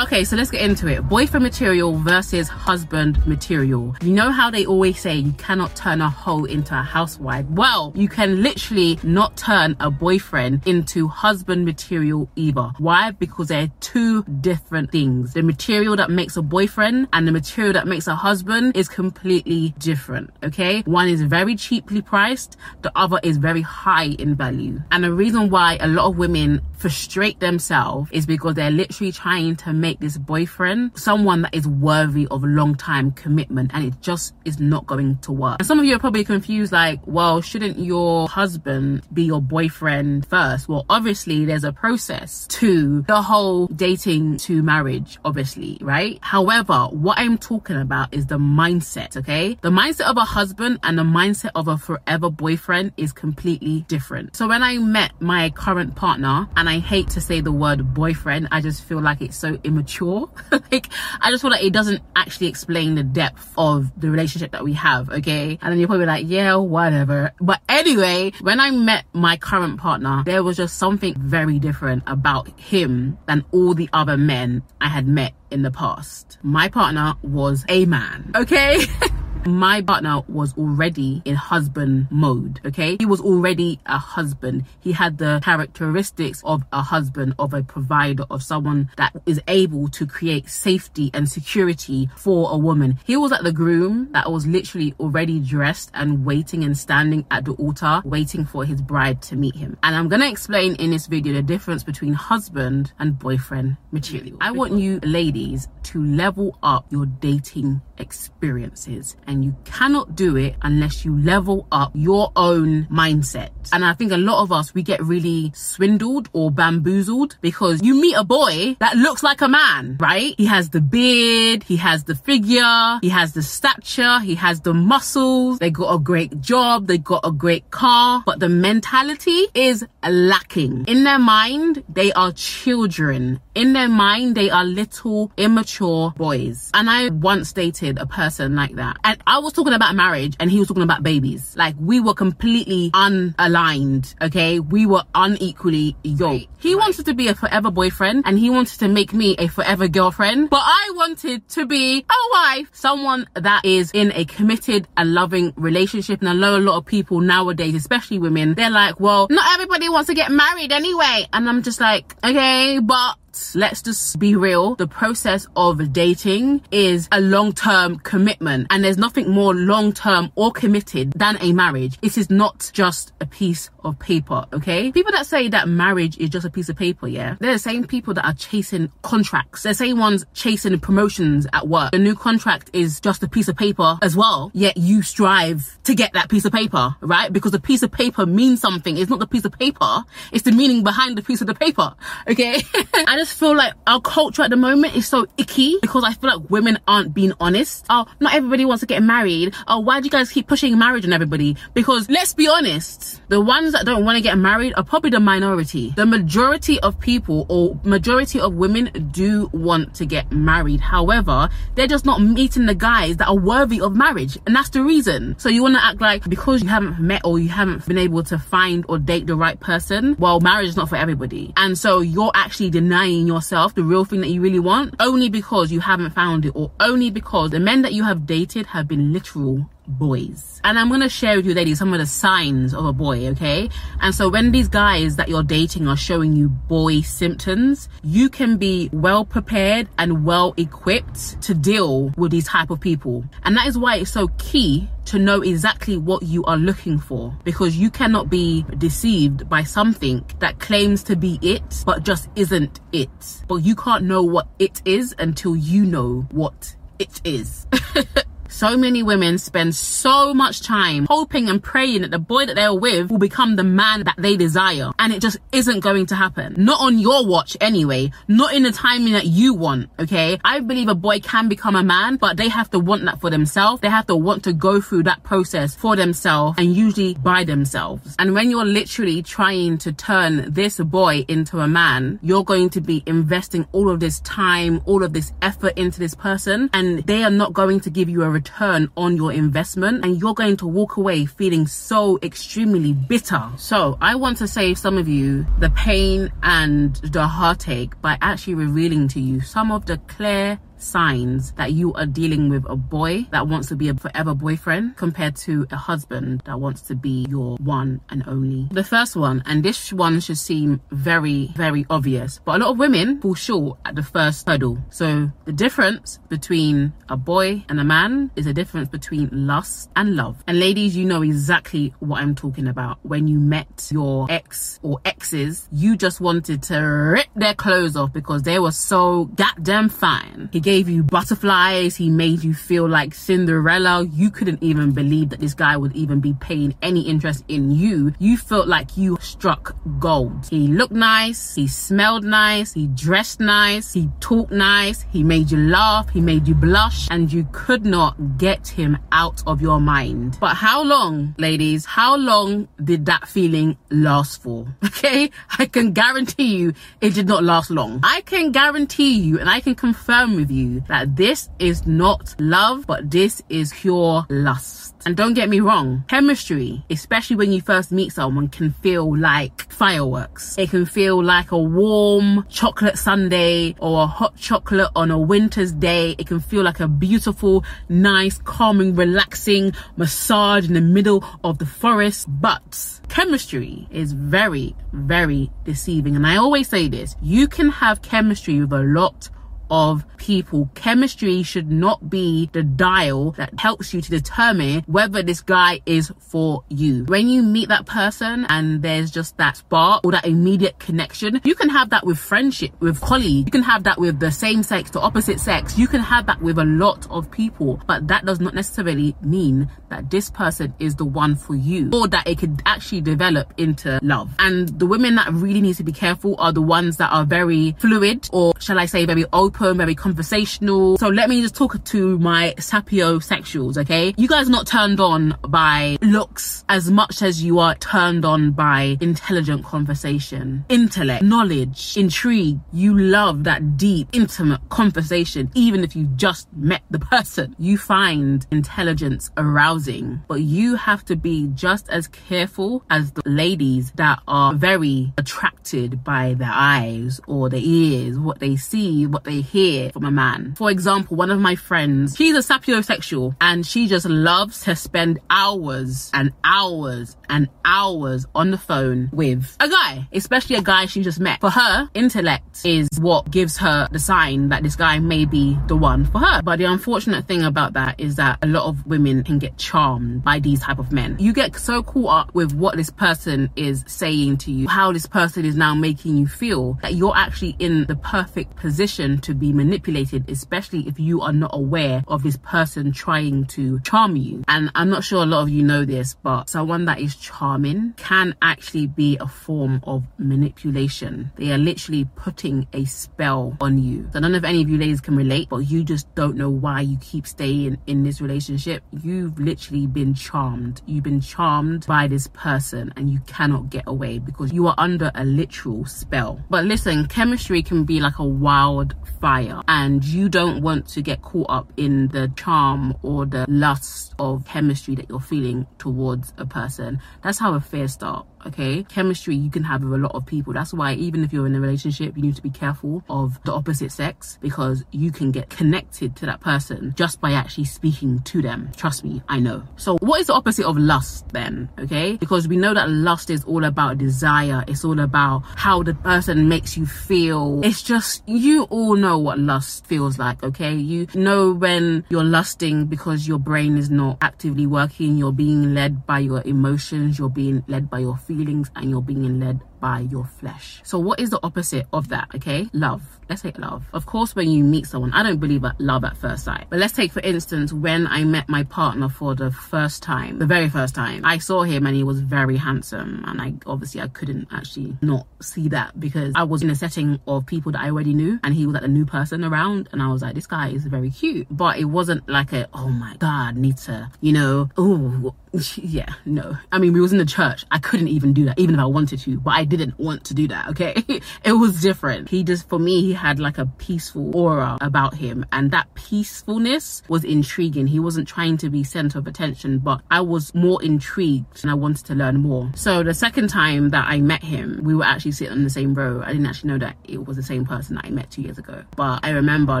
Okay, 0.00 0.24
so 0.24 0.34
let's 0.34 0.50
get 0.50 0.62
into 0.62 0.86
it. 0.86 1.06
Boyfriend 1.10 1.44
material 1.44 1.94
versus 1.94 2.48
husband 2.48 3.24
material. 3.26 3.94
You 4.00 4.14
know 4.14 4.30
how 4.30 4.50
they 4.50 4.64
always 4.64 4.98
say 4.98 5.16
you 5.16 5.32
cannot 5.32 5.76
turn 5.76 6.00
a 6.00 6.08
hoe 6.08 6.44
into 6.44 6.72
a 6.72 6.80
housewife? 6.80 7.44
Well, 7.50 7.92
you 7.94 8.08
can 8.08 8.42
literally 8.42 8.98
not 9.02 9.36
turn 9.36 9.76
a 9.78 9.90
boyfriend 9.90 10.66
into 10.66 11.06
husband 11.06 11.66
material 11.66 12.30
either. 12.34 12.72
Why? 12.78 13.10
Because 13.10 13.48
they're 13.48 13.70
two 13.80 14.22
different 14.40 14.90
things. 14.90 15.34
The 15.34 15.42
material 15.42 15.96
that 15.96 16.08
makes 16.08 16.34
a 16.38 16.42
boyfriend 16.42 17.08
and 17.12 17.28
the 17.28 17.32
material 17.32 17.74
that 17.74 17.86
makes 17.86 18.06
a 18.06 18.14
husband 18.14 18.78
is 18.78 18.88
completely 18.88 19.74
different, 19.76 20.30
okay? 20.42 20.80
One 20.86 21.10
is 21.10 21.20
very 21.20 21.56
cheaply 21.56 22.00
priced, 22.00 22.56
the 22.80 22.90
other 22.96 23.18
is 23.22 23.36
very 23.36 23.60
high 23.60 24.16
in 24.18 24.34
value. 24.34 24.80
And 24.92 25.04
the 25.04 25.12
reason 25.12 25.50
why 25.50 25.76
a 25.78 25.88
lot 25.88 26.06
of 26.06 26.16
women 26.16 26.62
frustrate 26.80 27.38
themselves 27.40 28.10
is 28.10 28.24
because 28.24 28.54
they're 28.54 28.70
literally 28.70 29.12
trying 29.12 29.54
to 29.54 29.72
make 29.72 30.00
this 30.00 30.16
boyfriend 30.16 30.90
someone 30.94 31.42
that 31.42 31.54
is 31.54 31.68
worthy 31.68 32.26
of 32.30 32.42
long 32.42 32.74
time 32.74 33.10
commitment 33.12 33.70
and 33.74 33.84
it 33.84 34.00
just 34.00 34.34
is 34.46 34.58
not 34.58 34.86
going 34.86 35.18
to 35.18 35.30
work. 35.30 35.56
And 35.60 35.66
some 35.66 35.78
of 35.78 35.84
you 35.84 35.94
are 35.94 35.98
probably 35.98 36.24
confused 36.24 36.72
like, 36.72 37.00
well, 37.06 37.42
shouldn't 37.42 37.78
your 37.78 38.28
husband 38.28 39.02
be 39.12 39.24
your 39.24 39.42
boyfriend 39.42 40.26
first? 40.26 40.68
Well, 40.68 40.86
obviously 40.88 41.44
there's 41.44 41.64
a 41.64 41.72
process 41.72 42.46
to 42.48 43.02
the 43.02 43.20
whole 43.20 43.66
dating 43.66 44.38
to 44.38 44.62
marriage, 44.62 45.18
obviously, 45.22 45.76
right? 45.82 46.18
However, 46.22 46.86
what 46.90 47.18
I'm 47.18 47.36
talking 47.36 47.76
about 47.76 48.14
is 48.14 48.26
the 48.26 48.38
mindset, 48.38 49.18
okay? 49.18 49.58
The 49.60 49.70
mindset 49.70 50.08
of 50.08 50.16
a 50.16 50.24
husband 50.24 50.78
and 50.82 50.98
the 50.98 51.02
mindset 51.02 51.50
of 51.54 51.68
a 51.68 51.76
forever 51.76 52.30
boyfriend 52.30 52.92
is 52.96 53.12
completely 53.12 53.84
different. 53.88 54.34
So 54.34 54.48
when 54.48 54.62
I 54.62 54.78
met 54.78 55.12
my 55.20 55.50
current 55.50 55.94
partner, 55.94 56.48
and 56.56 56.69
I 56.70 56.78
hate 56.78 57.08
to 57.10 57.20
say 57.20 57.40
the 57.40 57.50
word 57.50 57.94
boyfriend, 57.94 58.46
I 58.52 58.60
just 58.60 58.84
feel 58.84 59.00
like 59.00 59.20
it's 59.22 59.36
so 59.36 59.58
immature. 59.64 60.30
like, 60.52 60.86
I 61.20 61.32
just 61.32 61.42
feel 61.42 61.50
like 61.50 61.64
it 61.64 61.72
doesn't 61.72 62.00
actually 62.14 62.46
explain 62.46 62.94
the 62.94 63.02
depth 63.02 63.52
of 63.58 63.90
the 64.00 64.08
relationship 64.08 64.52
that 64.52 64.62
we 64.62 64.74
have, 64.74 65.10
okay? 65.10 65.58
And 65.60 65.72
then 65.72 65.80
you're 65.80 65.88
probably 65.88 66.06
like, 66.06 66.26
yeah, 66.28 66.54
whatever. 66.54 67.32
But 67.40 67.60
anyway, 67.68 68.30
when 68.40 68.60
I 68.60 68.70
met 68.70 69.04
my 69.12 69.36
current 69.36 69.80
partner, 69.80 70.22
there 70.24 70.44
was 70.44 70.58
just 70.58 70.78
something 70.78 71.16
very 71.18 71.58
different 71.58 72.04
about 72.06 72.48
him 72.60 73.18
than 73.26 73.44
all 73.50 73.74
the 73.74 73.90
other 73.92 74.16
men 74.16 74.62
I 74.80 74.90
had 74.90 75.08
met 75.08 75.34
in 75.50 75.62
the 75.62 75.72
past. 75.72 76.38
My 76.44 76.68
partner 76.68 77.14
was 77.20 77.64
a 77.68 77.84
man, 77.86 78.30
okay? 78.36 78.78
my 79.46 79.82
partner 79.82 80.22
was 80.28 80.56
already 80.56 81.22
in 81.24 81.34
husband 81.34 82.06
mode 82.10 82.60
okay? 82.64 82.96
He 82.98 83.06
was 83.06 83.20
already 83.20 83.80
a 83.86 83.98
husband. 83.98 84.64
He 84.80 84.92
had 84.92 85.18
the 85.18 85.40
characteristics 85.42 86.42
of 86.44 86.62
a 86.72 86.82
husband 86.82 87.34
of 87.38 87.54
a 87.54 87.62
provider 87.62 88.24
of 88.30 88.42
someone 88.42 88.90
that 88.96 89.12
is 89.26 89.40
able 89.48 89.88
to 89.88 90.06
create 90.06 90.48
safety 90.48 91.10
and 91.14 91.28
security 91.28 92.08
for 92.16 92.52
a 92.52 92.56
woman. 92.56 92.98
He 93.04 93.16
was 93.16 93.32
at 93.32 93.42
the 93.44 93.52
groom 93.52 94.08
that 94.12 94.30
was 94.30 94.46
literally 94.46 94.94
already 95.00 95.40
dressed 95.40 95.90
and 95.94 96.24
waiting 96.24 96.64
and 96.64 96.76
standing 96.76 97.26
at 97.30 97.44
the 97.44 97.52
altar 97.52 98.02
waiting 98.04 98.44
for 98.44 98.64
his 98.64 98.82
bride 98.82 99.22
to 99.22 99.36
meet 99.36 99.56
him. 99.56 99.76
And 99.82 99.94
i'm 99.94 100.08
gonna 100.08 100.28
explain 100.28 100.74
in 100.76 100.90
this 100.90 101.06
video 101.06 101.34
the 101.34 101.42
difference 101.42 101.82
between 101.82 102.12
husband 102.12 102.92
and 102.98 103.18
boyfriend 103.18 103.76
material. 103.92 104.36
I 104.40 104.50
want 104.52 104.74
you 104.74 105.00
ladies 105.02 105.68
to 105.84 106.02
level 106.02 106.58
up 106.62 106.86
your 106.90 107.06
dating 107.06 107.80
experiences 107.98 109.16
and 109.30 109.44
you 109.44 109.54
cannot 109.64 110.16
do 110.16 110.36
it 110.36 110.56
unless 110.62 111.04
you 111.04 111.16
level 111.16 111.68
up 111.70 111.92
your 111.94 112.32
own 112.34 112.86
mindset. 112.86 113.50
And 113.72 113.84
I 113.84 113.94
think 113.94 114.10
a 114.10 114.16
lot 114.16 114.42
of 114.42 114.50
us, 114.50 114.74
we 114.74 114.82
get 114.82 115.00
really 115.02 115.52
swindled 115.54 116.28
or 116.32 116.50
bamboozled 116.50 117.36
because 117.40 117.80
you 117.80 117.94
meet 117.94 118.16
a 118.16 118.24
boy 118.24 118.76
that 118.80 118.96
looks 118.96 119.22
like 119.22 119.40
a 119.40 119.48
man, 119.48 119.96
right? 120.00 120.34
He 120.36 120.46
has 120.46 120.70
the 120.70 120.80
beard, 120.80 121.62
he 121.62 121.76
has 121.76 122.04
the 122.04 122.16
figure, 122.16 122.98
he 123.00 123.08
has 123.10 123.32
the 123.32 123.42
stature, 123.42 124.18
he 124.18 124.34
has 124.34 124.60
the 124.62 124.74
muscles, 124.74 125.60
they 125.60 125.70
got 125.70 125.94
a 125.94 125.98
great 126.00 126.40
job, 126.40 126.88
they 126.88 126.98
got 126.98 127.20
a 127.22 127.30
great 127.30 127.70
car, 127.70 128.24
but 128.26 128.40
the 128.40 128.48
mentality 128.48 129.46
is 129.54 129.86
lacking. 130.02 130.86
In 130.88 131.04
their 131.04 131.20
mind, 131.20 131.84
they 131.88 132.12
are 132.12 132.32
children. 132.32 133.40
In 133.54 133.74
their 133.74 133.88
mind, 133.88 134.34
they 134.34 134.50
are 134.50 134.64
little 134.64 135.30
immature 135.36 136.12
boys. 136.16 136.72
And 136.74 136.90
I 136.90 137.10
once 137.10 137.52
dated 137.52 137.98
a 137.98 138.06
person 138.06 138.56
like 138.56 138.74
that. 138.74 138.96
And 139.04 139.19
I 139.26 139.38
was 139.38 139.52
talking 139.52 139.72
about 139.72 139.94
marriage 139.94 140.36
and 140.40 140.50
he 140.50 140.58
was 140.58 140.68
talking 140.68 140.82
about 140.82 141.02
babies. 141.02 141.54
Like 141.56 141.74
we 141.78 142.00
were 142.00 142.14
completely 142.14 142.90
unaligned, 142.90 144.14
okay? 144.22 144.60
We 144.60 144.86
were 144.86 145.04
unequally 145.14 145.96
yoked. 146.02 146.48
He 146.58 146.74
wanted 146.74 147.06
to 147.06 147.14
be 147.14 147.28
a 147.28 147.34
forever 147.34 147.70
boyfriend 147.70 148.24
and 148.26 148.38
he 148.38 148.50
wanted 148.50 148.78
to 148.80 148.88
make 148.88 149.12
me 149.12 149.36
a 149.38 149.48
forever 149.48 149.88
girlfriend, 149.88 150.50
but 150.50 150.62
I 150.62 150.92
wanted 150.94 151.48
to 151.50 151.66
be 151.66 152.04
a 152.08 152.32
wife, 152.32 152.68
someone 152.72 153.28
that 153.34 153.64
is 153.64 153.90
in 153.92 154.12
a 154.12 154.24
committed 154.24 154.88
and 154.96 155.14
loving 155.14 155.52
relationship. 155.56 156.20
And 156.20 156.28
I 156.28 156.32
know 156.32 156.56
a 156.56 156.58
lot 156.58 156.76
of 156.76 156.84
people 156.84 157.20
nowadays, 157.20 157.74
especially 157.74 158.18
women, 158.18 158.54
they're 158.54 158.70
like, 158.70 159.00
well, 159.00 159.26
not 159.30 159.52
everybody 159.54 159.88
wants 159.88 160.08
to 160.08 160.14
get 160.14 160.30
married 160.30 160.72
anyway. 160.72 161.26
And 161.32 161.48
I'm 161.48 161.62
just 161.62 161.80
like, 161.80 162.14
okay, 162.24 162.78
but 162.82 163.16
let's 163.54 163.82
just 163.82 164.18
be 164.18 164.36
real. 164.36 164.74
The 164.76 164.86
process 164.86 165.46
of 165.56 165.92
dating 165.92 166.62
is 166.70 167.08
a 167.12 167.20
long-term 167.20 168.00
commitment 168.00 168.66
and 168.70 168.84
there's 168.84 168.98
nothing 168.98 169.30
more 169.30 169.54
long-term 169.54 170.32
or 170.34 170.52
committed 170.52 171.12
than 171.12 171.36
a 171.40 171.52
marriage. 171.52 171.98
It 172.02 172.16
is 172.18 172.30
not 172.30 172.70
just 172.72 173.12
a 173.20 173.26
piece 173.26 173.70
of 173.84 173.98
paper, 173.98 174.44
okay? 174.52 174.92
People 174.92 175.12
that 175.12 175.26
say 175.26 175.48
that 175.48 175.68
marriage 175.68 176.18
is 176.18 176.30
just 176.30 176.46
a 176.46 176.50
piece 176.50 176.68
of 176.68 176.76
paper, 176.76 177.08
yeah? 177.08 177.36
They're 177.40 177.52
the 177.52 177.58
same 177.58 177.86
people 177.86 178.14
that 178.14 178.26
are 178.26 178.34
chasing 178.34 178.90
contracts. 179.02 179.62
They're 179.62 179.72
the 179.72 179.76
same 179.78 179.98
ones 179.98 180.24
chasing 180.34 180.78
promotions 180.80 181.46
at 181.52 181.68
work. 181.68 181.92
The 181.92 181.98
new 181.98 182.14
contract 182.14 182.70
is 182.72 183.00
just 183.00 183.22
a 183.22 183.28
piece 183.28 183.48
of 183.48 183.56
paper 183.56 183.98
as 184.02 184.16
well, 184.16 184.50
yet 184.54 184.76
you 184.76 185.02
strive 185.02 185.78
to 185.84 185.94
get 185.94 186.12
that 186.12 186.28
piece 186.28 186.44
of 186.44 186.52
paper, 186.52 186.94
right? 187.00 187.32
Because 187.32 187.52
the 187.52 187.60
piece 187.60 187.82
of 187.82 187.90
paper 187.92 188.26
means 188.26 188.60
something. 188.60 188.96
It's 188.96 189.10
not 189.10 189.18
the 189.18 189.26
piece 189.26 189.44
of 189.44 189.52
paper, 189.52 190.04
it's 190.32 190.44
the 190.44 190.52
meaning 190.52 190.82
behind 190.82 191.16
the 191.16 191.22
piece 191.22 191.40
of 191.40 191.46
the 191.46 191.54
paper, 191.54 191.94
okay? 192.28 192.62
I 192.94 193.16
just 193.16 193.29
feel 193.32 193.56
like 193.56 193.74
our 193.86 194.00
culture 194.00 194.42
at 194.42 194.50
the 194.50 194.56
moment 194.56 194.96
is 194.96 195.06
so 195.06 195.26
icky 195.36 195.76
because 195.80 196.04
I 196.04 196.12
feel 196.12 196.38
like 196.38 196.50
women 196.50 196.78
aren't 196.86 197.14
being 197.14 197.32
honest. 197.40 197.86
Oh, 197.90 198.06
not 198.20 198.34
everybody 198.34 198.64
wants 198.64 198.80
to 198.80 198.86
get 198.86 199.02
married. 199.02 199.54
Oh, 199.66 199.80
why 199.80 200.00
do 200.00 200.04
you 200.04 200.10
guys 200.10 200.30
keep 200.30 200.46
pushing 200.46 200.78
marriage 200.78 201.04
on 201.04 201.12
everybody? 201.12 201.56
Because 201.74 202.08
let's 202.08 202.34
be 202.34 202.48
honest, 202.48 203.20
the 203.28 203.40
ones 203.40 203.72
that 203.72 203.86
don't 203.86 204.04
want 204.04 204.16
to 204.16 204.22
get 204.22 204.38
married 204.38 204.74
are 204.76 204.84
probably 204.84 205.10
the 205.10 205.20
minority. 205.20 205.92
The 205.96 206.06
majority 206.06 206.80
of 206.80 206.98
people 206.98 207.46
or 207.48 207.78
majority 207.84 208.40
of 208.40 208.54
women 208.54 209.10
do 209.12 209.48
want 209.52 209.94
to 209.96 210.06
get 210.06 210.30
married. 210.32 210.80
However, 210.80 211.48
they're 211.74 211.86
just 211.86 212.04
not 212.04 212.20
meeting 212.22 212.66
the 212.66 212.74
guys 212.74 213.16
that 213.18 213.28
are 213.28 213.38
worthy 213.38 213.80
of 213.80 213.94
marriage. 213.94 214.38
And 214.46 214.54
that's 214.54 214.70
the 214.70 214.82
reason. 214.82 215.38
So 215.38 215.48
you 215.48 215.62
want 215.62 215.74
to 215.74 215.84
act 215.84 216.00
like 216.00 216.28
because 216.28 216.62
you 216.62 216.68
haven't 216.68 217.00
met 217.00 217.22
or 217.24 217.38
you 217.38 217.48
haven't 217.48 217.86
been 217.86 217.98
able 217.98 218.22
to 218.24 218.38
find 218.38 218.84
or 218.88 218.98
date 218.98 219.26
the 219.26 219.36
right 219.36 219.58
person, 219.58 220.16
well, 220.18 220.40
marriage 220.40 220.68
is 220.68 220.76
not 220.76 220.88
for 220.88 220.96
everybody. 220.96 221.52
And 221.56 221.76
so 221.78 222.00
you're 222.00 222.32
actually 222.34 222.70
denying 222.70 223.09
yourself 223.10 223.74
the 223.74 223.82
real 223.82 224.04
thing 224.04 224.20
that 224.20 224.28
you 224.28 224.40
really 224.40 224.58
want 224.58 224.94
only 225.00 225.28
because 225.28 225.72
you 225.72 225.80
haven't 225.80 226.10
found 226.10 226.46
it 226.46 226.52
or 226.54 226.70
only 226.80 227.10
because 227.10 227.50
the 227.50 227.60
men 227.60 227.82
that 227.82 227.92
you 227.92 228.04
have 228.04 228.26
dated 228.26 228.66
have 228.66 228.86
been 228.88 229.12
literal 229.12 229.68
boys. 229.86 230.60
And 230.62 230.78
I'm 230.78 230.88
gonna 230.88 231.08
share 231.08 231.36
with 231.36 231.46
you, 231.46 231.54
ladies, 231.54 231.78
some 231.78 231.92
of 231.92 231.98
the 231.98 232.06
signs 232.06 232.74
of 232.74 232.84
a 232.84 232.92
boy, 232.92 233.28
okay? 233.28 233.68
And 234.00 234.14
so 234.14 234.28
when 234.28 234.52
these 234.52 234.68
guys 234.68 235.16
that 235.16 235.28
you're 235.28 235.42
dating 235.42 235.88
are 235.88 235.96
showing 235.96 236.34
you 236.34 236.48
boy 236.48 237.00
symptoms, 237.00 237.88
you 238.02 238.28
can 238.28 238.56
be 238.56 238.88
well 238.92 239.24
prepared 239.24 239.88
and 239.98 240.24
well 240.24 240.54
equipped 240.56 241.42
to 241.42 241.54
deal 241.54 242.10
with 242.16 242.30
these 242.30 242.46
type 242.46 242.70
of 242.70 242.80
people. 242.80 243.24
And 243.44 243.56
that 243.56 243.66
is 243.66 243.76
why 243.76 243.96
it's 243.96 244.10
so 244.10 244.28
key 244.38 244.88
to 245.10 245.18
know 245.18 245.42
exactly 245.42 245.96
what 245.96 246.22
you 246.22 246.44
are 246.44 246.56
looking 246.56 246.96
for 246.96 247.36
because 247.42 247.76
you 247.76 247.90
cannot 247.90 248.30
be 248.30 248.64
deceived 248.78 249.48
by 249.48 249.64
something 249.64 250.24
that 250.38 250.60
claims 250.60 251.02
to 251.02 251.16
be 251.16 251.36
it 251.42 251.82
but 251.84 252.04
just 252.04 252.28
isn't 252.36 252.78
it. 252.92 253.42
But 253.48 253.56
you 253.56 253.74
can't 253.74 254.04
know 254.04 254.22
what 254.22 254.46
it 254.60 254.80
is 254.84 255.12
until 255.18 255.56
you 255.56 255.84
know 255.84 256.28
what 256.30 256.76
it 257.00 257.20
is. 257.24 257.66
So 258.50 258.76
many 258.76 259.02
women 259.02 259.38
spend 259.38 259.74
so 259.74 260.34
much 260.34 260.60
time 260.60 261.06
hoping 261.08 261.48
and 261.48 261.62
praying 261.62 262.02
that 262.02 262.10
the 262.10 262.18
boy 262.18 262.46
that 262.46 262.56
they're 262.56 262.74
with 262.74 263.10
will 263.10 263.18
become 263.18 263.54
the 263.54 263.64
man 263.64 264.02
that 264.04 264.16
they 264.18 264.36
desire. 264.36 264.90
And 264.98 265.12
it 265.12 265.22
just 265.22 265.38
isn't 265.52 265.80
going 265.80 266.06
to 266.06 266.16
happen. 266.16 266.56
Not 266.58 266.80
on 266.80 266.98
your 266.98 267.26
watch 267.26 267.56
anyway. 267.60 268.10
Not 268.26 268.52
in 268.52 268.64
the 268.64 268.72
timing 268.72 269.12
that 269.12 269.26
you 269.26 269.54
want, 269.54 269.88
okay? 270.00 270.38
I 270.44 270.60
believe 270.60 270.88
a 270.88 270.96
boy 270.96 271.20
can 271.20 271.48
become 271.48 271.76
a 271.76 271.82
man, 271.84 272.16
but 272.16 272.36
they 272.36 272.48
have 272.48 272.68
to 272.70 272.80
want 272.80 273.04
that 273.04 273.20
for 273.20 273.30
themselves. 273.30 273.80
They 273.82 273.88
have 273.88 274.08
to 274.08 274.16
want 274.16 274.42
to 274.44 274.52
go 274.52 274.80
through 274.80 275.04
that 275.04 275.22
process 275.22 275.76
for 275.76 275.94
themselves 275.94 276.58
and 276.58 276.74
usually 276.74 277.14
by 277.14 277.44
themselves. 277.44 278.16
And 278.18 278.34
when 278.34 278.50
you're 278.50 278.64
literally 278.64 279.22
trying 279.22 279.78
to 279.78 279.92
turn 279.92 280.52
this 280.52 280.78
boy 280.80 281.24
into 281.28 281.60
a 281.60 281.68
man, 281.68 282.18
you're 282.20 282.44
going 282.44 282.70
to 282.70 282.80
be 282.80 283.04
investing 283.06 283.66
all 283.70 283.88
of 283.88 284.00
this 284.00 284.18
time, 284.20 284.82
all 284.86 285.04
of 285.04 285.12
this 285.12 285.32
effort 285.40 285.78
into 285.78 286.00
this 286.00 286.14
person, 286.14 286.68
and 286.72 287.04
they 287.04 287.22
are 287.22 287.30
not 287.30 287.52
going 287.52 287.78
to 287.80 287.90
give 287.90 288.08
you 288.08 288.22
a 288.22 288.39
return 288.40 288.90
on 288.96 289.16
your 289.16 289.32
investment 289.32 290.02
and 290.02 290.18
you're 290.18 290.34
going 290.34 290.56
to 290.56 290.66
walk 290.66 290.96
away 290.96 291.26
feeling 291.26 291.66
so 291.66 292.18
extremely 292.22 292.94
bitter. 292.94 293.42
So 293.58 293.98
I 294.00 294.14
want 294.14 294.38
to 294.38 294.48
save 294.48 294.78
some 294.78 294.96
of 294.96 295.06
you 295.06 295.46
the 295.58 295.68
pain 295.70 296.32
and 296.42 296.96
the 297.16 297.26
heartache 297.26 298.00
by 298.00 298.16
actually 298.22 298.54
revealing 298.54 299.08
to 299.08 299.20
you 299.20 299.42
some 299.42 299.70
of 299.70 299.84
the 299.84 299.98
clear 300.14 300.58
signs 300.82 301.52
that 301.52 301.72
you 301.72 301.92
are 301.94 302.06
dealing 302.06 302.48
with 302.48 302.64
a 302.68 302.76
boy 302.76 303.26
that 303.30 303.46
wants 303.48 303.68
to 303.68 303.76
be 303.76 303.88
a 303.88 303.94
forever 303.94 304.34
boyfriend 304.34 304.96
compared 304.96 305.36
to 305.36 305.66
a 305.70 305.76
husband 305.76 306.42
that 306.46 306.60
wants 306.60 306.82
to 306.82 306.94
be 306.94 307.26
your 307.28 307.56
one 307.56 308.00
and 308.10 308.24
only. 308.26 308.68
The 308.72 308.84
first 308.84 309.16
one, 309.16 309.42
and 309.46 309.62
this 309.62 309.92
one 309.92 310.20
should 310.20 310.38
seem 310.38 310.80
very, 310.90 311.52
very 311.54 311.86
obvious, 311.90 312.40
but 312.44 312.56
a 312.56 312.64
lot 312.64 312.72
of 312.72 312.78
women 312.78 313.20
fall 313.20 313.34
short 313.34 313.78
at 313.84 313.94
the 313.94 314.02
first 314.02 314.46
hurdle. 314.48 314.78
So 314.90 315.30
the 315.44 315.52
difference 315.52 316.18
between 316.28 316.92
a 317.08 317.16
boy 317.16 317.64
and 317.68 317.80
a 317.80 317.84
man 317.84 318.30
is 318.36 318.46
a 318.46 318.52
difference 318.52 318.88
between 318.88 319.28
lust 319.32 319.90
and 319.96 320.16
love. 320.16 320.42
And 320.46 320.58
ladies, 320.58 320.96
you 320.96 321.04
know 321.04 321.22
exactly 321.22 321.94
what 322.00 322.20
I'm 322.20 322.34
talking 322.34 322.68
about. 322.68 322.98
When 323.02 323.28
you 323.28 323.38
met 323.38 323.88
your 323.90 324.26
ex 324.30 324.78
or 324.82 325.00
exes, 325.04 325.68
you 325.72 325.96
just 325.96 326.20
wanted 326.20 326.62
to 326.64 326.78
rip 326.78 327.28
their 327.34 327.54
clothes 327.54 327.96
off 327.96 328.12
because 328.12 328.42
they 328.42 328.58
were 328.58 328.72
so 328.72 329.24
goddamn 329.24 329.88
fine. 329.88 330.48
He 330.52 330.60
gave 330.70 330.88
you 330.88 331.02
butterflies. 331.02 331.96
He 331.96 332.08
made 332.08 332.44
you 332.44 332.54
feel 332.54 332.88
like 332.88 333.12
Cinderella. 333.12 334.04
You 334.04 334.30
couldn't 334.30 334.62
even 334.62 334.92
believe 334.92 335.30
that 335.30 335.40
this 335.40 335.52
guy 335.52 335.76
would 335.76 335.92
even 335.96 336.20
be 336.20 336.32
paying 336.34 336.76
any 336.80 337.00
interest 337.08 337.42
in 337.48 337.72
you. 337.72 338.14
You 338.20 338.36
felt 338.36 338.68
like 338.68 338.96
you 338.96 339.18
struck 339.20 339.74
gold. 339.98 340.46
He 340.48 340.68
looked 340.68 340.92
nice. 340.92 341.56
He 341.56 341.66
smelled 341.66 342.22
nice. 342.22 342.72
He 342.72 342.86
dressed 342.86 343.40
nice. 343.40 343.92
He 343.92 344.08
talked 344.20 344.52
nice. 344.52 345.04
He 345.10 345.24
made 345.24 345.50
you 345.50 345.58
laugh. 345.58 346.08
He 346.10 346.20
made 346.20 346.46
you 346.46 346.54
blush 346.54 347.08
and 347.10 347.32
you 347.32 347.48
could 347.50 347.84
not 347.84 348.38
get 348.38 348.68
him 348.68 348.96
out 349.10 349.42
of 349.48 349.60
your 349.60 349.80
mind. 349.80 350.38
But 350.38 350.54
how 350.54 350.84
long, 350.84 351.34
ladies, 351.36 351.84
how 351.84 352.16
long 352.16 352.68
did 352.84 353.06
that 353.06 353.26
feeling 353.26 353.76
last 353.90 354.40
for? 354.40 354.68
Okay. 355.00 355.30
I 355.58 355.64
can 355.64 355.92
guarantee 355.94 356.56
you 356.58 356.74
it 357.00 357.14
did 357.14 357.26
not 357.26 357.42
last 357.42 357.70
long. 357.70 358.00
I 358.02 358.20
can 358.20 358.52
guarantee 358.52 359.14
you 359.18 359.38
and 359.40 359.48
I 359.48 359.60
can 359.60 359.74
confirm 359.74 360.36
with 360.36 360.50
you 360.50 360.59
you 360.60 360.80
that 360.88 361.16
this 361.16 361.48
is 361.58 361.86
not 361.86 362.34
love, 362.38 362.86
but 362.86 363.10
this 363.10 363.42
is 363.48 363.72
pure 363.72 364.26
lust. 364.28 364.94
And 365.06 365.16
don't 365.16 365.32
get 365.32 365.48
me 365.48 365.60
wrong, 365.60 366.04
chemistry, 366.08 366.84
especially 366.90 367.36
when 367.36 367.52
you 367.52 367.62
first 367.62 367.90
meet 367.90 368.12
someone, 368.12 368.48
can 368.48 368.70
feel 368.70 369.16
like 369.16 369.72
fireworks. 369.72 370.58
It 370.58 370.70
can 370.70 370.84
feel 370.84 371.24
like 371.24 371.52
a 371.52 371.58
warm 371.58 372.46
chocolate 372.50 372.98
sundae 372.98 373.74
or 373.78 374.02
a 374.02 374.06
hot 374.06 374.36
chocolate 374.36 374.90
on 374.94 375.10
a 375.10 375.18
winter's 375.18 375.72
day. 375.72 376.14
It 376.18 376.26
can 376.26 376.40
feel 376.40 376.62
like 376.62 376.80
a 376.80 376.88
beautiful, 376.88 377.64
nice, 377.88 378.38
calming, 378.38 378.94
relaxing 378.94 379.72
massage 379.96 380.68
in 380.68 380.74
the 380.74 380.82
middle 380.82 381.24
of 381.44 381.58
the 381.58 381.66
forest. 381.66 382.26
But 382.28 383.00
chemistry 383.08 383.88
is 383.90 384.12
very, 384.12 384.74
very 384.92 385.50
deceiving. 385.64 386.14
And 386.14 386.26
I 386.26 386.36
always 386.36 386.68
say 386.68 386.88
this 386.88 387.16
you 387.22 387.48
can 387.48 387.70
have 387.70 388.02
chemistry 388.02 388.60
with 388.60 388.72
a 388.72 388.82
lot 388.82 389.30
of 389.70 390.04
people. 390.16 390.70
Chemistry 390.74 391.42
should 391.42 391.70
not 391.70 392.10
be 392.10 392.50
the 392.52 392.62
dial 392.62 393.32
that 393.32 393.58
helps 393.58 393.94
you 393.94 394.00
to 394.00 394.10
determine 394.10 394.82
whether 394.86 395.22
this 395.22 395.40
guy 395.40 395.80
is 395.86 396.12
for 396.18 396.64
you. 396.68 397.04
When 397.04 397.28
you 397.28 397.42
meet 397.42 397.68
that 397.68 397.86
person 397.86 398.46
and 398.48 398.82
there's 398.82 399.10
just 399.10 399.36
that 399.38 399.56
spark 399.58 400.04
or 400.04 400.12
that 400.12 400.26
immediate 400.26 400.78
connection, 400.78 401.40
you 401.44 401.54
can 401.54 401.68
have 401.68 401.90
that 401.90 402.04
with 402.04 402.18
friendship, 402.18 402.72
with 402.80 403.00
colleagues. 403.00 403.46
You 403.46 403.52
can 403.52 403.62
have 403.62 403.84
that 403.84 403.98
with 403.98 404.20
the 404.20 404.30
same 404.30 404.62
sex, 404.62 404.90
the 404.90 405.00
opposite 405.00 405.40
sex. 405.40 405.78
You 405.78 405.86
can 405.86 406.00
have 406.00 406.26
that 406.26 406.42
with 406.42 406.58
a 406.58 406.64
lot 406.64 407.08
of 407.10 407.30
people, 407.30 407.80
but 407.86 408.08
that 408.08 408.24
does 408.24 408.40
not 408.40 408.54
necessarily 408.54 409.14
mean 409.22 409.70
that 409.88 410.10
this 410.10 410.30
person 410.30 410.74
is 410.78 410.96
the 410.96 411.04
one 411.04 411.36
for 411.36 411.54
you 411.54 411.90
or 411.92 412.08
that 412.08 412.26
it 412.26 412.38
could 412.38 412.62
actually 412.66 413.00
develop 413.00 413.52
into 413.56 413.98
love. 414.02 414.30
And 414.38 414.68
the 414.78 414.86
women 414.86 415.14
that 415.16 415.32
really 415.32 415.60
need 415.60 415.76
to 415.76 415.84
be 415.84 415.92
careful 415.92 416.36
are 416.38 416.52
the 416.52 416.62
ones 416.62 416.96
that 416.98 417.10
are 417.12 417.24
very 417.24 417.74
fluid 417.78 418.28
or 418.32 418.52
shall 418.58 418.78
I 418.78 418.86
say 418.86 419.04
very 419.06 419.24
open 419.32 419.59
open, 419.60 419.76
very 419.76 419.94
conversational. 419.94 420.96
So 420.98 421.08
let 421.08 421.28
me 421.28 421.42
just 421.42 421.54
talk 421.54 421.82
to 421.84 422.18
my 422.18 422.54
sapiosexuals, 422.56 423.76
okay? 423.78 424.14
You 424.16 424.28
guys 424.28 424.48
are 424.48 424.52
not 424.52 424.66
turned 424.66 425.00
on 425.00 425.36
by 425.48 425.98
looks 426.02 426.64
as 426.68 426.90
much 426.90 427.22
as 427.22 427.42
you 427.42 427.58
are 427.58 427.74
turned 427.76 428.24
on 428.24 428.52
by 428.52 428.96
intelligent 429.00 429.64
conversation, 429.64 430.64
intellect, 430.68 431.22
knowledge, 431.22 431.96
intrigue. 431.96 432.58
You 432.72 432.98
love 432.98 433.44
that 433.44 433.76
deep, 433.76 434.08
intimate 434.12 434.66
conversation, 434.68 435.50
even 435.54 435.84
if 435.84 435.94
you 435.94 436.04
just 436.16 436.52
met 436.54 436.82
the 436.90 436.98
person. 436.98 437.54
You 437.58 437.76
find 437.76 438.46
intelligence 438.50 439.30
arousing, 439.36 440.22
but 440.28 440.42
you 440.42 440.76
have 440.76 441.04
to 441.06 441.16
be 441.16 441.48
just 441.54 441.88
as 441.90 442.08
careful 442.08 442.84
as 442.90 443.12
the 443.12 443.22
ladies 443.26 443.92
that 443.92 444.20
are 444.26 444.54
very 444.54 445.12
attracted 445.18 446.02
by 446.02 446.34
their 446.34 446.52
eyes 446.52 447.20
or 447.26 447.48
their 447.48 447.60
ears, 447.62 448.18
what 448.18 448.38
they 448.38 448.56
see, 448.56 449.06
what 449.06 449.24
they 449.24 449.40
hear 449.50 449.90
from 449.90 450.04
a 450.04 450.10
man. 450.10 450.54
For 450.56 450.70
example, 450.70 451.16
one 451.16 451.30
of 451.30 451.40
my 451.40 451.56
friends, 451.56 452.16
she's 452.16 452.34
a 452.34 452.38
sapiosexual 452.38 453.34
and 453.40 453.66
she 453.66 453.88
just 453.88 454.06
loves 454.06 454.62
to 454.64 454.76
spend 454.76 455.18
hours 455.28 456.10
and 456.14 456.32
hours 456.44 457.16
and 457.28 457.48
hours 457.64 458.26
on 458.34 458.50
the 458.50 458.58
phone 458.58 459.10
with 459.12 459.56
a 459.60 459.68
guy, 459.68 460.08
especially 460.12 460.56
a 460.56 460.62
guy 460.62 460.86
she 460.86 461.02
just 461.02 461.20
met. 461.20 461.40
For 461.40 461.50
her, 461.50 461.90
intellect 461.94 462.64
is 462.64 462.88
what 463.00 463.30
gives 463.30 463.56
her 463.58 463.88
the 463.90 463.98
sign 463.98 464.48
that 464.50 464.62
this 464.62 464.76
guy 464.76 464.98
may 464.98 465.24
be 465.24 465.58
the 465.66 465.76
one 465.76 466.04
for 466.04 466.18
her. 466.18 466.42
But 466.42 466.58
the 466.58 466.64
unfortunate 466.64 467.26
thing 467.26 467.42
about 467.42 467.72
that 467.74 467.98
is 467.98 468.16
that 468.16 468.38
a 468.42 468.46
lot 468.46 468.66
of 468.66 468.86
women 468.86 469.24
can 469.24 469.38
get 469.38 469.56
charmed 469.58 470.24
by 470.24 470.38
these 470.38 470.60
type 470.60 470.78
of 470.78 470.92
men. 470.92 471.16
You 471.18 471.32
get 471.32 471.56
so 471.56 471.82
caught 471.82 472.28
up 472.28 472.34
with 472.34 472.52
what 472.52 472.76
this 472.76 472.90
person 472.90 473.50
is 473.56 473.84
saying 473.86 474.38
to 474.38 474.52
you, 474.52 474.68
how 474.68 474.92
this 474.92 475.06
person 475.06 475.44
is 475.44 475.56
now 475.56 475.74
making 475.74 476.16
you 476.16 476.26
feel 476.26 476.78
that 476.82 476.94
you're 476.94 477.16
actually 477.16 477.56
in 477.58 477.84
the 477.86 477.96
perfect 477.96 478.56
position 478.56 479.20
to 479.20 479.34
be 479.40 479.52
manipulated, 479.52 480.28
especially 480.30 480.86
if 480.86 481.00
you 481.00 481.22
are 481.22 481.32
not 481.32 481.50
aware 481.54 482.04
of 482.06 482.22
this 482.22 482.36
person 482.36 482.92
trying 482.92 483.46
to 483.46 483.80
charm 483.80 484.14
you. 484.16 484.44
And 484.46 484.70
I'm 484.74 484.90
not 484.90 485.02
sure 485.02 485.22
a 485.22 485.26
lot 485.26 485.42
of 485.42 485.48
you 485.48 485.62
know 485.62 485.84
this, 485.84 486.14
but 486.22 486.48
someone 486.50 486.84
that 486.84 487.00
is 487.00 487.16
charming 487.16 487.94
can 487.96 488.36
actually 488.42 488.86
be 488.86 489.16
a 489.18 489.26
form 489.26 489.80
of 489.84 490.04
manipulation. 490.18 491.32
They 491.36 491.50
are 491.52 491.58
literally 491.58 492.06
putting 492.14 492.68
a 492.72 492.84
spell 492.84 493.56
on 493.60 493.82
you. 493.82 494.08
So 494.12 494.20
none 494.20 494.34
of 494.34 494.44
any 494.44 494.62
of 494.62 494.68
you 494.68 494.78
ladies 494.78 495.00
can 495.00 495.16
relate, 495.16 495.48
but 495.48 495.58
you 495.58 495.82
just 495.82 496.14
don't 496.14 496.36
know 496.36 496.50
why 496.50 496.82
you 496.82 496.98
keep 496.98 497.26
staying 497.26 497.78
in 497.86 498.04
this 498.04 498.20
relationship. 498.20 498.82
You've 499.02 499.38
literally 499.38 499.86
been 499.86 500.14
charmed. 500.14 500.82
You've 500.86 501.04
been 501.04 501.20
charmed 501.20 501.86
by 501.86 502.06
this 502.06 502.28
person 502.28 502.92
and 502.96 503.08
you 503.10 503.20
cannot 503.26 503.70
get 503.70 503.84
away 503.86 504.18
because 504.18 504.52
you 504.52 504.66
are 504.66 504.74
under 504.76 505.10
a 505.14 505.24
literal 505.24 505.86
spell. 505.86 506.40
But 506.50 506.66
listen, 506.66 507.06
chemistry 507.06 507.62
can 507.62 507.84
be 507.84 508.00
like 508.00 508.18
a 508.18 508.24
wild 508.24 508.94
fire 509.20 509.29
and 509.68 510.04
you 510.04 510.28
don't 510.28 510.62
want 510.62 510.88
to 510.88 511.02
get 511.02 511.22
caught 511.22 511.48
up 511.48 511.72
in 511.76 512.08
the 512.08 512.32
charm 512.36 512.96
or 513.02 513.26
the 513.26 513.46
lust 513.48 514.14
of 514.18 514.44
chemistry 514.44 514.94
that 514.96 515.08
you're 515.08 515.20
feeling 515.20 515.66
towards 515.78 516.32
a 516.36 516.44
person. 516.44 517.00
That's 517.22 517.38
how 517.38 517.54
affairs 517.54 517.92
start 517.92 518.26
okay? 518.46 518.84
Chemistry 518.84 519.34
you 519.34 519.50
can 519.50 519.64
have 519.64 519.82
with 519.82 519.92
a 519.92 519.98
lot 519.98 520.14
of 520.14 520.26
people. 520.26 520.52
That's 520.52 520.72
why 520.72 520.94
even 520.94 521.24
if 521.24 521.32
you're 521.32 521.46
in 521.46 521.54
a 521.54 521.60
relationship, 521.60 522.16
you 522.16 522.22
need 522.22 522.36
to 522.36 522.42
be 522.42 522.50
careful 522.50 523.02
of 523.08 523.42
the 523.44 523.52
opposite 523.52 523.92
sex 523.92 524.38
because 524.40 524.84
you 524.90 525.10
can 525.10 525.30
get 525.30 525.50
connected 525.50 526.16
to 526.16 526.26
that 526.26 526.40
person 526.40 526.94
just 526.96 527.20
by 527.20 527.32
actually 527.32 527.64
speaking 527.64 528.20
to 528.20 528.42
them. 528.42 528.70
Trust 528.76 529.04
me, 529.04 529.22
I 529.28 529.40
know. 529.40 529.62
So 529.76 529.98
what 529.98 530.20
is 530.20 530.28
the 530.28 530.34
opposite 530.34 530.66
of 530.66 530.76
lust 530.76 531.28
then, 531.30 531.68
okay? 531.78 532.16
Because 532.16 532.48
we 532.48 532.56
know 532.56 532.74
that 532.74 532.88
lust 532.88 533.30
is 533.30 533.44
all 533.44 533.64
about 533.64 533.98
desire. 533.98 534.64
It's 534.66 534.84
all 534.84 535.00
about 535.00 535.42
how 535.56 535.82
the 535.82 535.94
person 535.94 536.48
makes 536.48 536.76
you 536.76 536.86
feel. 536.86 537.60
It's 537.64 537.82
just, 537.82 538.22
you 538.28 538.64
all 538.64 538.96
know 538.96 539.18
what 539.18 539.38
lust 539.38 539.86
feels 539.86 540.18
like, 540.18 540.42
okay? 540.42 540.74
You 540.74 541.06
know 541.14 541.52
when 541.52 542.04
you're 542.08 542.24
lusting 542.24 542.86
because 542.86 543.26
your 543.26 543.38
brain 543.38 543.76
is 543.76 543.90
not 543.90 544.18
actively 544.20 544.66
working, 544.66 545.16
you're 545.16 545.32
being 545.32 545.74
led 545.74 546.06
by 546.06 546.20
your 546.20 546.42
emotions, 546.44 547.18
you're 547.18 547.28
being 547.28 547.64
led 547.68 547.90
by 547.90 547.98
your 547.98 548.16
feelings, 548.16 548.29
and 548.76 548.90
you're 548.90 549.02
being 549.02 549.40
led 549.40 549.60
by 549.80 550.00
your 550.00 550.24
flesh. 550.24 550.80
So 550.84 550.98
what 550.98 551.20
is 551.20 551.30
the 551.30 551.40
opposite 551.42 551.86
of 551.92 552.08
that? 552.08 552.28
Okay, 552.34 552.68
love. 552.72 553.02
Let's 553.28 553.42
take 553.42 553.58
love. 553.58 553.84
Of 553.92 554.06
course, 554.06 554.36
when 554.36 554.50
you 554.50 554.64
meet 554.64 554.86
someone, 554.86 555.12
I 555.12 555.22
don't 555.22 555.38
believe 555.38 555.62
that 555.62 555.80
love 555.80 556.04
at 556.04 556.16
first 556.16 556.44
sight. 556.44 556.66
But 556.68 556.78
let's 556.78 556.92
take 556.92 557.12
for 557.12 557.20
instance 557.20 557.72
when 557.72 558.06
I 558.06 558.24
met 558.24 558.48
my 558.48 558.64
partner 558.64 559.08
for 559.08 559.34
the 559.34 559.50
first 559.50 560.02
time, 560.02 560.38
the 560.38 560.46
very 560.46 560.68
first 560.68 560.94
time. 560.94 561.24
I 561.24 561.38
saw 561.38 561.62
him 561.62 561.86
and 561.86 561.96
he 561.96 562.04
was 562.04 562.20
very 562.20 562.56
handsome, 562.56 563.24
and 563.26 563.40
I 563.40 563.54
obviously 563.66 564.00
I 564.00 564.08
couldn't 564.08 564.48
actually 564.52 564.96
not 565.00 565.26
see 565.40 565.68
that 565.68 565.98
because 565.98 566.32
I 566.34 566.42
was 566.42 566.62
in 566.62 566.70
a 566.70 566.74
setting 566.74 567.20
of 567.26 567.46
people 567.46 567.72
that 567.72 567.80
I 567.80 567.86
already 567.86 568.14
knew, 568.14 568.38
and 568.42 568.54
he 568.54 568.66
was 568.66 568.74
like 568.74 568.82
the 568.82 568.88
new 568.88 569.06
person 569.06 569.44
around, 569.44 569.88
and 569.92 570.02
I 570.02 570.08
was 570.12 570.22
like, 570.22 570.34
this 570.34 570.46
guy 570.46 570.70
is 570.70 570.84
very 570.84 571.10
cute. 571.10 571.46
But 571.50 571.78
it 571.78 571.86
wasn't 571.86 572.28
like 572.28 572.52
a 572.52 572.68
oh 572.74 572.88
my 572.88 573.16
god, 573.16 573.56
to, 573.70 574.10
you 574.20 574.32
know, 574.32 574.68
oh 574.76 575.34
yeah, 575.76 576.14
no. 576.24 576.56
I 576.70 576.78
mean, 576.78 576.92
we 576.92 577.00
was 577.00 577.12
in 577.12 577.18
the 577.18 577.26
church. 577.26 577.64
I 577.70 577.78
couldn't 577.78 578.08
even 578.08 578.32
do 578.32 578.44
that, 578.44 578.58
even 578.58 578.74
if 578.74 578.80
I 578.80 578.86
wanted 578.86 579.20
to. 579.20 579.38
But 579.40 579.52
I 579.52 579.64
didn't 579.64 579.98
want 579.98 580.24
to 580.24 580.34
do 580.34 580.48
that, 580.48 580.68
okay? 580.68 580.94
it 581.44 581.52
was 581.52 581.80
different. 581.80 582.28
He 582.28 582.44
just, 582.44 582.68
for 582.68 582.78
me, 582.78 583.02
he 583.02 583.12
had 583.12 583.40
like 583.40 583.58
a 583.58 583.66
peaceful 583.66 584.34
aura 584.36 584.78
about 584.80 585.14
him. 585.14 585.44
And 585.52 585.70
that 585.72 585.92
peacefulness 585.94 587.02
was 587.08 587.24
intriguing. 587.24 587.86
He 587.86 587.98
wasn't 587.98 588.28
trying 588.28 588.56
to 588.58 588.70
be 588.70 588.84
center 588.84 589.18
of 589.18 589.26
attention, 589.26 589.78
but 589.78 590.02
I 590.10 590.20
was 590.20 590.54
more 590.54 590.82
intrigued 590.82 591.62
and 591.62 591.70
I 591.70 591.74
wanted 591.74 592.06
to 592.06 592.14
learn 592.14 592.40
more. 592.40 592.70
So 592.74 593.02
the 593.02 593.14
second 593.14 593.48
time 593.48 593.90
that 593.90 594.06
I 594.06 594.20
met 594.20 594.42
him, 594.42 594.80
we 594.84 594.94
were 594.94 595.04
actually 595.04 595.32
sitting 595.32 595.52
on 595.52 595.64
the 595.64 595.70
same 595.70 595.94
row. 595.94 596.22
I 596.24 596.32
didn't 596.32 596.46
actually 596.46 596.70
know 596.70 596.78
that 596.78 596.96
it 597.04 597.26
was 597.26 597.36
the 597.36 597.42
same 597.42 597.64
person 597.64 597.96
that 597.96 598.04
I 598.04 598.10
met 598.10 598.30
two 598.30 598.42
years 598.42 598.58
ago. 598.58 598.84
But 598.96 599.20
I 599.22 599.30
remember 599.30 599.80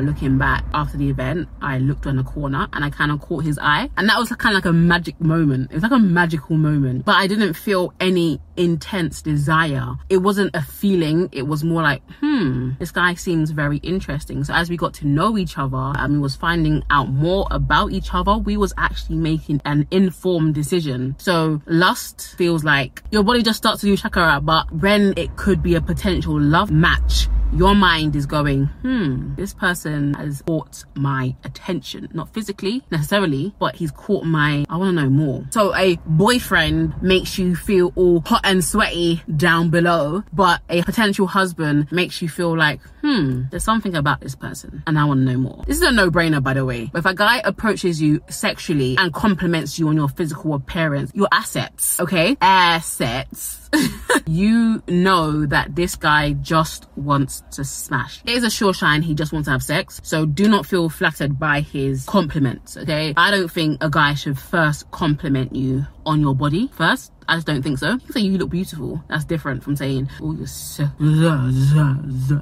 looking 0.00 0.38
back 0.38 0.64
after 0.74 0.96
the 0.96 1.08
event, 1.08 1.48
I 1.62 1.78
looked 1.78 2.06
on 2.06 2.16
the 2.16 2.24
corner 2.24 2.68
and 2.72 2.84
I 2.84 2.90
kind 2.90 3.12
of 3.12 3.20
caught 3.20 3.44
his 3.44 3.58
eye. 3.58 3.88
And 3.96 4.08
that 4.08 4.18
was 4.18 4.30
kind 4.30 4.56
of 4.56 4.64
like 4.64 4.70
a 4.70 4.72
magic 4.72 5.20
moment. 5.20 5.59
It 5.70 5.74
was 5.74 5.82
like 5.82 5.92
a 5.92 5.98
magical 5.98 6.56
moment, 6.56 7.04
but 7.04 7.16
I 7.16 7.26
didn't 7.26 7.54
feel 7.54 7.92
any 8.00 8.40
intense 8.56 9.22
desire. 9.22 9.94
It 10.08 10.18
wasn't 10.18 10.54
a 10.54 10.62
feeling, 10.62 11.28
it 11.32 11.46
was 11.46 11.64
more 11.64 11.82
like, 11.82 12.02
hmm, 12.20 12.72
this 12.78 12.90
guy 12.90 13.14
seems 13.14 13.50
very 13.50 13.78
interesting. 13.78 14.44
So 14.44 14.54
as 14.54 14.70
we 14.70 14.76
got 14.76 14.94
to 14.94 15.06
know 15.06 15.38
each 15.38 15.58
other 15.58 15.92
and 15.96 16.14
we 16.14 16.18
was 16.18 16.36
finding 16.36 16.82
out 16.90 17.08
more 17.08 17.46
about 17.50 17.92
each 17.92 18.12
other, 18.12 18.36
we 18.36 18.56
was 18.56 18.72
actually 18.76 19.16
making 19.16 19.60
an 19.64 19.86
informed 19.90 20.54
decision. 20.54 21.16
So 21.18 21.60
lust 21.66 22.34
feels 22.36 22.64
like 22.64 23.02
your 23.10 23.22
body 23.22 23.42
just 23.42 23.58
starts 23.58 23.80
to 23.80 23.86
do 23.86 23.96
chakra, 23.96 24.40
but 24.42 24.70
when 24.72 25.14
it 25.16 25.36
could 25.36 25.62
be 25.62 25.74
a 25.74 25.80
potential 25.80 26.38
love 26.38 26.70
match, 26.70 27.28
your 27.52 27.74
mind 27.74 28.14
is 28.14 28.26
going, 28.26 28.66
hmm, 28.66 29.34
this 29.34 29.52
person 29.52 30.14
has 30.14 30.42
caught 30.42 30.84
my 30.94 31.34
attention. 31.42 32.08
Not 32.12 32.32
physically 32.32 32.84
necessarily, 32.92 33.54
but 33.58 33.74
he's 33.74 33.90
caught 33.90 34.24
my, 34.24 34.64
I 34.68 34.76
want 34.76 34.96
to 34.96 35.02
know 35.02 35.10
more. 35.10 35.44
So 35.50 35.74
a 35.74 35.98
boyfriend 36.06 37.02
makes 37.02 37.38
you 37.38 37.56
feel 37.56 37.92
all 37.96 38.20
hot 38.20 38.42
and 38.44 38.64
sweaty 38.64 39.22
down 39.36 39.70
below, 39.70 40.22
but 40.32 40.60
a 40.68 40.82
potential 40.82 41.26
husband 41.26 41.90
makes 41.90 42.22
you 42.22 42.28
feel 42.28 42.56
like, 42.56 42.80
hmm, 43.02 43.42
there's 43.50 43.64
something 43.64 43.96
about 43.96 44.20
this 44.20 44.34
person 44.34 44.82
and 44.86 44.98
I 44.98 45.04
want 45.04 45.20
to 45.20 45.32
know 45.32 45.38
more. 45.38 45.64
This 45.66 45.76
is 45.76 45.82
a 45.82 45.92
no 45.92 46.10
brainer, 46.10 46.42
by 46.42 46.54
the 46.54 46.64
way. 46.64 46.90
But 46.92 47.00
if 47.00 47.06
a 47.06 47.14
guy 47.14 47.40
approaches 47.44 48.00
you 48.00 48.22
sexually 48.28 48.96
and 48.98 49.12
compliments 49.12 49.78
you 49.78 49.88
on 49.88 49.96
your 49.96 50.08
physical 50.08 50.54
appearance, 50.54 51.10
your 51.14 51.28
assets, 51.32 51.98
okay? 52.00 52.36
Assets 52.40 53.60
you 54.26 54.82
know 54.88 55.46
that 55.46 55.74
this 55.74 55.96
guy 55.96 56.32
just 56.34 56.86
wants 56.96 57.42
to 57.52 57.64
smash. 57.64 58.20
It 58.24 58.32
is 58.32 58.44
a 58.44 58.50
sure 58.50 58.74
shine, 58.74 59.02
he 59.02 59.14
just 59.14 59.32
wants 59.32 59.46
to 59.46 59.52
have 59.52 59.62
sex. 59.62 60.00
So 60.02 60.26
do 60.26 60.48
not 60.48 60.66
feel 60.66 60.88
flattered 60.88 61.38
by 61.38 61.60
his 61.60 62.04
compliments, 62.06 62.76
okay? 62.76 63.14
I 63.16 63.30
don't 63.30 63.50
think 63.50 63.82
a 63.82 63.90
guy 63.90 64.14
should 64.14 64.38
first 64.38 64.90
compliment 64.90 65.39
you 65.52 65.86
on 66.06 66.20
your 66.20 66.34
body 66.34 66.68
first. 66.72 67.12
I 67.28 67.36
just 67.36 67.46
don't 67.46 67.62
think 67.62 67.78
so. 67.78 67.92
You 67.92 68.12
say 68.12 68.20
you 68.20 68.38
look 68.38 68.50
beautiful. 68.50 69.02
That's 69.08 69.24
different 69.24 69.62
from 69.62 69.76
saying, 69.76 70.10
oh, 70.20 70.32
you're 70.32 70.46
so 70.46 70.86